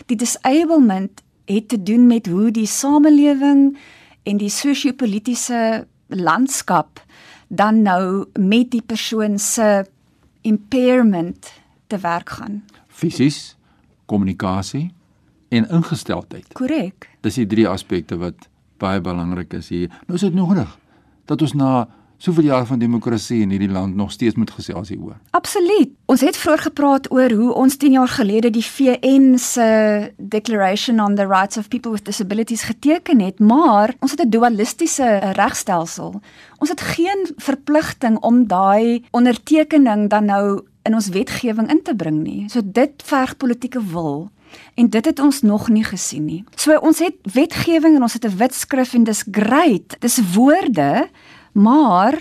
Die 0.05 0.17
disablement 0.17 1.21
het 1.45 1.67
te 1.69 1.83
doen 1.83 2.07
met 2.07 2.27
hoe 2.27 2.51
die 2.51 2.67
samelewing 2.67 3.77
en 4.23 4.39
die 4.39 4.49
sosio-politiese 4.49 5.85
landskap 6.07 7.01
dan 7.47 7.81
nou 7.81 8.25
met 8.39 8.71
die 8.71 8.81
persoon 8.81 9.39
se 9.39 9.85
impairment 10.41 11.51
te 11.87 11.97
werk 11.97 12.29
gaan. 12.29 12.63
Fisies, 12.87 13.55
kommunikasie 14.05 14.91
en 15.49 15.69
ingesteldheid. 15.69 16.53
Korrek. 16.53 17.09
Dis 17.21 17.37
die 17.41 17.47
drie 17.47 17.67
aspekte 17.69 18.17
wat 18.17 18.47
baie 18.81 19.01
belangrik 19.01 19.53
is 19.53 19.69
hier. 19.69 19.91
Nou 20.07 20.17
is 20.17 20.25
dit 20.25 20.33
nodig 20.35 20.69
dat 21.29 21.41
ons 21.41 21.53
na 21.53 21.87
soveel 22.23 22.43
jare 22.47 22.65
van 22.65 22.79
demokrasie 22.79 23.41
in 23.43 23.51
hierdie 23.51 23.71
land 23.71 23.95
nog 23.99 24.11
steeds 24.11 24.37
moet 24.39 24.51
gesels 24.55 24.93
hieroor. 24.93 25.17
Absoluut. 25.35 25.91
Ons 26.05 26.21
het 26.23 26.37
vroeër 26.39 26.61
gepraat 26.69 27.09
oor 27.11 27.31
hoe 27.35 27.51
ons 27.65 27.75
10 27.77 27.97
jaar 27.97 28.11
gelede 28.15 28.51
die 28.53 28.63
VN 28.63 29.33
se 29.41 29.67
Declaration 30.17 31.01
on 31.03 31.17
the 31.19 31.27
Rights 31.27 31.59
of 31.59 31.67
People 31.67 31.91
with 31.91 32.05
Disabilities 32.05 32.63
geteken 32.63 33.19
het, 33.19 33.39
maar 33.39 33.95
ons 33.99 34.11
het 34.11 34.23
'n 34.23 34.29
dualistiese 34.29 35.19
regstelsel. 35.35 36.21
Ons 36.57 36.69
het 36.69 36.81
geen 36.81 37.27
verpligting 37.35 38.17
om 38.19 38.47
daai 38.47 39.03
ondertekening 39.11 40.09
dan 40.09 40.25
nou 40.25 40.61
in 40.83 40.93
ons 40.93 41.09
wetgewing 41.09 41.69
in 41.69 41.81
te 41.81 41.95
bring 41.95 42.23
nie. 42.23 42.49
So 42.49 42.61
dit 42.63 42.91
verg 43.03 43.37
politieke 43.37 43.83
wil 43.83 44.31
en 44.73 44.89
dit 44.89 45.05
het 45.05 45.19
ons 45.19 45.41
nog 45.41 45.69
nie 45.69 45.83
gesien 45.83 46.25
nie. 46.25 46.43
So 46.55 46.77
ons 46.77 46.99
het 46.99 47.15
wetgewing 47.33 47.95
en 47.95 48.01
ons 48.01 48.13
het 48.13 48.25
'n 48.25 48.37
wetskrif 48.37 48.93
en 48.93 49.03
dis 49.03 49.23
great. 49.31 49.95
Dis 49.99 50.19
woorde, 50.33 51.09
maar 51.53 52.19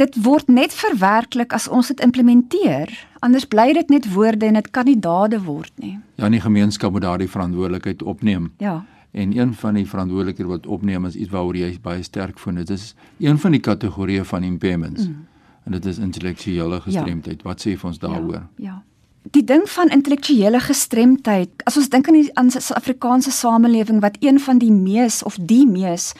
dit 0.00 0.16
word 0.24 0.48
net 0.48 0.72
verwerklik 0.72 1.52
as 1.52 1.68
ons 1.68 1.90
dit 1.92 2.00
implementeer. 2.00 2.92
Anders 3.20 3.44
bly 3.44 3.72
dit 3.76 3.90
net 3.92 4.08
woorde 4.14 4.48
en 4.48 4.56
dit 4.56 4.70
kan 4.72 4.88
nie 4.88 4.96
dade 4.98 5.42
word 5.44 5.72
nie. 5.82 5.98
Ja, 6.16 6.30
die 6.32 6.40
gemeenskap 6.40 6.92
moet 6.92 7.04
daardie 7.04 7.28
verantwoordelikheid 7.28 8.02
opneem. 8.02 8.52
Ja. 8.58 8.80
En 9.10 9.34
een 9.36 9.54
van 9.54 9.74
die 9.74 9.86
verantwoordelikhede 9.88 10.48
wat 10.48 10.66
opneem 10.66 11.04
is 11.04 11.18
iets 11.18 11.30
waaroor 11.30 11.56
jy 11.58 11.72
baie 11.82 12.02
sterk 12.02 12.38
voel. 12.38 12.62
Dit 12.62 12.70
is 12.70 12.94
een 13.18 13.38
van 13.38 13.56
die 13.56 13.60
kategorieë 13.60 14.24
van 14.24 14.46
impairments. 14.46 15.08
Mm. 15.08 15.26
En 15.64 15.72
dit 15.72 15.84
is 15.84 15.98
intellektuele 15.98 16.80
gestremdheid. 16.80 17.42
Ja. 17.42 17.48
Wat 17.48 17.66
sê 17.66 17.74
vir 17.76 17.90
ons 17.90 17.98
daaroor? 17.98 18.46
Ja. 18.56 18.70
ja 18.70 18.78
die 19.22 19.44
ding 19.44 19.66
van 19.68 19.92
intellektuele 19.92 20.60
gestremdheid, 20.64 21.50
as 21.68 21.76
ons 21.76 21.90
dink 21.92 22.08
aan 22.08 22.16
die 22.16 22.30
aan 22.40 22.50
Suid-Afrikaanse 22.50 23.30
samelewing 23.30 24.00
wat 24.00 24.16
een 24.24 24.40
van 24.40 24.58
die 24.58 24.72
mees 24.72 25.22
of 25.22 25.36
die 25.36 25.66
mees 25.68 26.12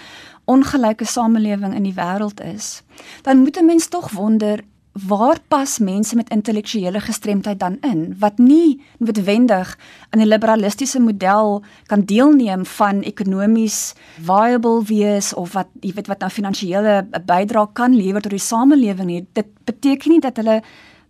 ongelyke 0.51 1.07
samelewing 1.07 1.75
in 1.79 1.87
die 1.87 1.95
wêreld 1.97 2.43
is, 2.43 2.83
dan 3.23 3.45
moet 3.45 3.57
'n 3.59 3.71
mens 3.71 3.89
tog 3.89 4.11
wonder 4.11 4.65
waar 4.93 5.39
pas 5.49 5.79
mense 5.79 6.17
met 6.17 6.31
intellektuele 6.31 7.01
gestremdheid 7.01 7.59
dan 7.59 7.77
in 7.81 8.17
wat 8.19 8.39
nie 8.39 8.83
noodwendig 8.99 9.79
aan 10.11 10.19
die 10.19 10.29
liberalistiese 10.29 11.01
model 11.01 11.63
kan 11.87 12.01
deelneem 12.01 12.67
van 12.67 13.01
ekonomies 13.01 13.95
viable 14.19 14.83
wees 14.85 15.35
of 15.35 15.53
wat 15.53 15.69
jy 15.81 15.93
weet 15.95 16.11
wat 16.11 16.19
nou 16.19 16.31
finansiële 16.31 17.07
bydrae 17.27 17.69
kan 17.73 17.97
lewer 17.97 18.21
tot 18.21 18.35
die 18.35 18.43
samelewing 18.43 19.07
nie 19.07 19.27
dit 19.33 19.47
beteken 19.65 20.11
nie 20.11 20.21
dat 20.21 20.37
hulle 20.37 20.61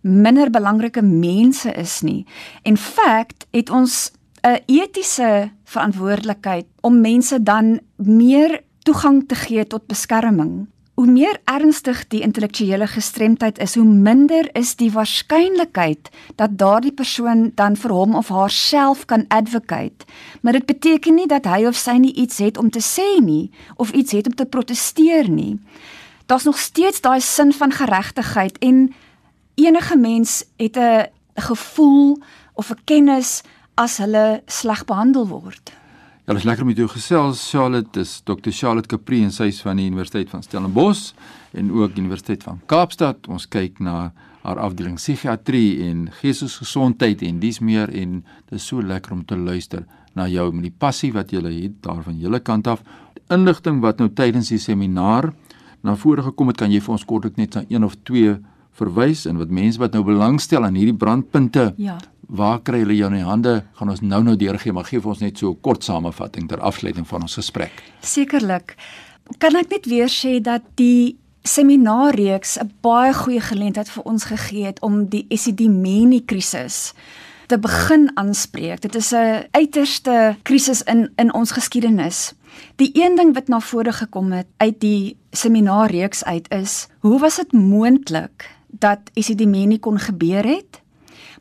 minder 0.01 0.49
belangrike 0.49 1.01
mense 1.01 1.71
is 1.77 2.01
nie. 2.01 2.25
In 2.63 2.77
feite 2.77 3.45
het 3.51 3.69
ons 3.69 4.11
'n 4.41 4.59
etiese 4.65 5.51
verantwoordelikheid 5.63 6.65
om 6.81 7.01
mense 7.01 7.43
dan 7.43 7.79
meer 7.95 8.61
toegang 8.83 9.27
te 9.27 9.35
gee 9.35 9.67
tot 9.67 9.87
beskerming. 9.87 10.67
Hoe 10.93 11.07
meer 11.07 11.39
ernstig 11.49 12.03
die 12.07 12.21
intellektuele 12.21 12.87
gestremdheid 12.87 13.57
is, 13.57 13.75
hoe 13.75 13.85
minder 13.85 14.49
is 14.57 14.75
die 14.75 14.91
waarskynlikheid 14.91 16.09
dat 16.35 16.57
daardie 16.59 16.91
persoon 16.93 17.51
dan 17.55 17.77
vir 17.79 17.93
hom 17.95 18.15
of 18.15 18.29
haarself 18.29 19.05
kan 19.05 19.25
advocate. 19.27 20.05
Maar 20.41 20.59
dit 20.59 20.65
beteken 20.65 21.15
nie 21.15 21.27
dat 21.27 21.47
hy 21.49 21.63
of 21.65 21.79
sy 21.79 21.95
nie 22.03 22.13
iets 22.13 22.37
het 22.43 22.57
om 22.57 22.69
te 22.69 22.83
sê 22.83 23.17
nie 23.23 23.49
of 23.75 23.91
iets 23.91 24.11
het 24.11 24.27
om 24.27 24.35
te 24.35 24.45
proteseer 24.45 25.29
nie. 25.29 25.57
Daar's 26.25 26.45
nog 26.45 26.59
steeds 26.59 27.01
daai 27.01 27.21
sin 27.21 27.53
van 27.53 27.71
geregtigheid 27.71 28.57
en 28.59 28.93
enige 29.55 29.97
mens 29.97 30.43
het 30.57 30.77
'n 30.77 31.09
gevoel 31.35 32.21
of 32.53 32.69
'n 32.71 32.83
kennis 32.85 33.41
as 33.75 33.97
hulle 33.97 34.43
sleg 34.45 34.85
behandel 34.85 35.27
word. 35.27 35.71
Ja, 36.31 36.35
dis 36.37 36.45
lekker 36.47 36.63
om 36.63 36.69
jou 36.71 36.85
gesels 36.87 37.41
Charlotte, 37.51 37.89
dis 37.91 38.11
Dr. 38.23 38.53
Charlotte 38.55 38.87
Capri 38.87 39.17
en 39.25 39.33
sy 39.35 39.49
is 39.51 39.57
van 39.65 39.75
die 39.75 39.89
Universiteit 39.89 40.29
van 40.31 40.39
Stellenbosch 40.45 41.09
en 41.59 41.73
ook 41.75 41.97
Universiteit 41.99 42.45
van 42.47 42.61
Kaapstad. 42.71 43.27
Ons 43.27 43.49
kyk 43.51 43.81
na 43.83 44.13
haar 44.45 44.61
afdeling 44.63 44.95
psigiatrie 44.95 45.81
en 45.89 46.05
geestesgesondheid 46.21 47.25
en 47.27 47.41
dis 47.43 47.59
meer 47.59 47.91
en 47.91 48.21
dis 48.47 48.63
so 48.63 48.79
lekker 48.79 49.11
om 49.17 49.25
te 49.27 49.35
luister 49.35 49.83
na 50.15 50.29
jou 50.31 50.45
met 50.55 50.69
die 50.69 50.71
passie 50.85 51.11
wat 51.11 51.35
jy 51.35 51.43
het 51.49 51.75
daarvan 51.83 52.23
julle 52.23 52.39
kant 52.39 52.71
af. 52.77 52.79
Inligting 53.27 53.83
wat 53.83 53.99
nou 53.99 54.07
tydens 54.15 54.53
die 54.55 54.61
seminaar 54.63 55.33
na 55.83 55.97
vore 55.99 56.23
gekom 56.23 56.55
het, 56.55 56.61
kan 56.63 56.71
jy 56.71 56.79
vir 56.79 56.95
ons 56.95 57.03
kortliks 57.11 57.43
net 57.43 57.59
na 57.59 57.65
een 57.67 57.83
of 57.83 57.99
twee 58.07 58.37
verwys 58.79 59.25
en 59.25 59.37
wat 59.37 59.49
mense 59.49 59.79
wat 59.79 59.93
nou 59.93 60.03
belangstel 60.03 60.63
aan 60.63 60.75
hierdie 60.75 60.97
brandpunte. 60.97 61.73
Ja. 61.77 61.97
Waar 62.31 62.61
kry 62.63 62.79
hulle 62.83 62.95
jou 62.95 63.09
in 63.11 63.19
die 63.19 63.27
hande? 63.27 63.63
Gaan 63.79 63.89
ons 63.89 64.01
nou 64.01 64.23
nou 64.23 64.35
deurgee, 64.35 64.71
maar 64.71 64.87
gee 64.87 65.01
vir 65.01 65.09
ons 65.09 65.19
net 65.19 65.37
so 65.37 65.51
'n 65.51 65.61
kort 65.61 65.83
samevatting 65.83 66.47
ter 66.47 66.59
afsluiting 66.59 67.07
van 67.07 67.21
ons 67.21 67.35
gesprek. 67.35 67.71
Sekerlik. 68.01 68.75
Kan 69.37 69.55
ek 69.55 69.69
net 69.69 69.85
weer 69.85 70.07
sê 70.07 70.41
dat 70.41 70.61
die 70.75 71.17
seminaarreeks 71.43 72.57
'n 72.59 72.71
baie 72.81 73.13
goeie 73.13 73.41
geleentheid 73.41 73.89
vir 73.89 74.03
ons 74.03 74.23
gegee 74.23 74.65
het 74.65 74.81
om 74.81 75.05
die 75.09 75.25
esidimeni 75.29 76.25
krisis 76.25 76.93
te 77.47 77.57
begin 77.59 78.11
aanspreek. 78.15 78.81
Dit 78.81 78.95
is 78.95 79.11
'n 79.11 79.47
uiterste 79.51 80.35
krisis 80.43 80.81
in 80.83 81.09
in 81.15 81.33
ons 81.33 81.51
geskiedenis. 81.51 82.33
Die 82.75 82.91
een 82.93 83.15
ding 83.15 83.33
wat 83.33 83.47
na 83.47 83.59
vore 83.59 83.91
gekom 83.91 84.31
het 84.31 84.47
uit 84.57 84.79
die 84.79 85.17
seminaarreeks 85.31 86.23
uit 86.23 86.49
is, 86.49 86.87
hoe 86.99 87.19
was 87.19 87.35
dit 87.35 87.51
moontlik 87.51 88.49
dat 88.71 88.99
Isidimeni 89.13 89.79
kon 89.79 89.99
gebeur 89.99 90.45
het. 90.45 90.81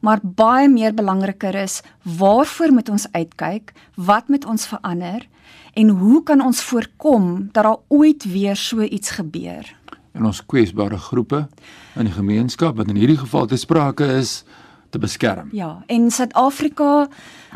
Maar 0.01 0.19
baie 0.23 0.69
meer 0.69 0.95
belangriker 0.95 1.55
is, 1.55 1.83
waarvoor 2.03 2.73
moet 2.73 2.89
ons 2.89 3.07
uitkyk? 3.13 3.73
Wat 3.95 4.29
moet 4.29 4.45
ons 4.45 4.67
verander? 4.67 5.29
En 5.73 5.89
hoe 5.89 6.23
kan 6.23 6.41
ons 6.41 6.63
voorkom 6.63 7.49
dat 7.53 7.65
daar 7.65 7.77
ooit 7.89 8.25
weer 8.25 8.57
so 8.57 8.81
iets 8.81 9.11
gebeur? 9.11 9.77
En 10.13 10.25
ons 10.25 10.47
kwesbare 10.47 10.97
groepe 10.97 11.49
in 11.95 12.05
die 12.05 12.15
gemeenskap 12.15 12.77
wat 12.77 12.89
in 12.89 12.97
hierdie 12.97 13.21
geval 13.21 13.47
te 13.47 13.57
sprake 13.57 14.07
is, 14.19 14.45
te 14.91 14.99
beskerm. 14.99 15.49
Ja, 15.55 15.83
en 15.87 16.11
Suid-Afrika 16.11 17.09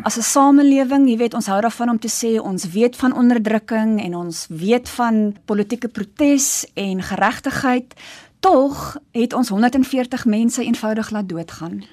as 0.03 0.17
'n 0.17 0.23
samelewing, 0.23 1.09
jy 1.09 1.17
weet 1.17 1.35
ons 1.35 1.47
hou 1.47 1.61
daarvan 1.61 1.91
om 1.91 1.99
te 1.99 2.09
sê 2.09 2.41
ons 2.41 2.71
weet 2.71 2.97
van 2.97 3.15
onderdrukking 3.15 4.03
en 4.03 4.15
ons 4.15 4.47
weet 4.51 4.89
van 4.89 5.37
politieke 5.45 5.89
protes 5.89 6.67
en 6.75 7.03
geregtigheid, 7.03 7.95
tog 8.45 8.97
het 9.11 9.33
ons 9.33 9.49
140 9.49 10.25
mense 10.25 10.65
eenvoudig 10.65 11.11
laat 11.11 11.29
doodgaan. 11.29 11.85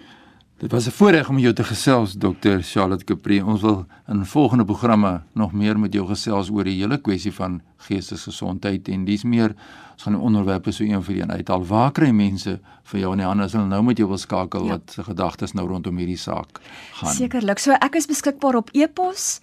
Dit 0.58 0.72
was 0.72 0.86
'n 0.86 0.92
voorreg 0.92 1.30
om 1.30 1.40
jou 1.40 1.54
te 1.54 1.64
gesels 1.64 2.16
Dr. 2.18 2.58
Charlotte 2.62 3.04
Capri. 3.04 3.42
Ons 3.42 3.62
wil 3.62 3.86
in 4.08 4.26
volgende 4.26 4.66
programme 4.66 5.22
nog 5.34 5.52
meer 5.52 5.80
met 5.80 5.94
jou 5.94 6.08
gesels 6.08 6.50
oor 6.50 6.64
die 6.64 6.82
hele 6.82 6.98
kwessie 6.98 7.34
van 7.34 7.62
geestesgesondheid 7.78 8.88
en 8.88 9.06
dis 9.06 9.24
meer 9.24 9.56
ons 9.94 10.04
gaan 10.04 10.14
die 10.14 10.22
onderwerpe 10.22 10.72
so 10.72 10.84
een 10.84 11.04
vir 11.04 11.22
een 11.22 11.32
uithaal. 11.32 11.66
Waar 11.66 11.92
kry 11.92 12.10
mense 12.10 12.60
vir 12.84 13.00
jou 13.00 13.12
in 13.12 13.18
die 13.18 13.28
hande 13.28 13.44
as 13.44 13.52
hulle 13.52 13.68
nou 13.68 13.84
met 13.84 13.98
jou 13.98 14.08
wil 14.08 14.18
skakel 14.18 14.64
ja. 14.64 14.70
wat 14.70 14.92
se 14.92 15.04
gedagtes 15.04 15.52
nou 15.52 15.68
rondom 15.68 15.98
hierdie 15.98 16.18
saak 16.18 16.60
gaan? 16.92 17.14
Sekerlik. 17.14 17.60
So 17.60 17.72
ek 17.72 17.96
is 17.96 18.06
beskikbaar 18.06 18.56
op 18.56 18.70
e-pos 18.74 19.40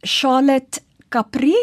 Charlotte 0.00 0.80
Capri 1.08 1.54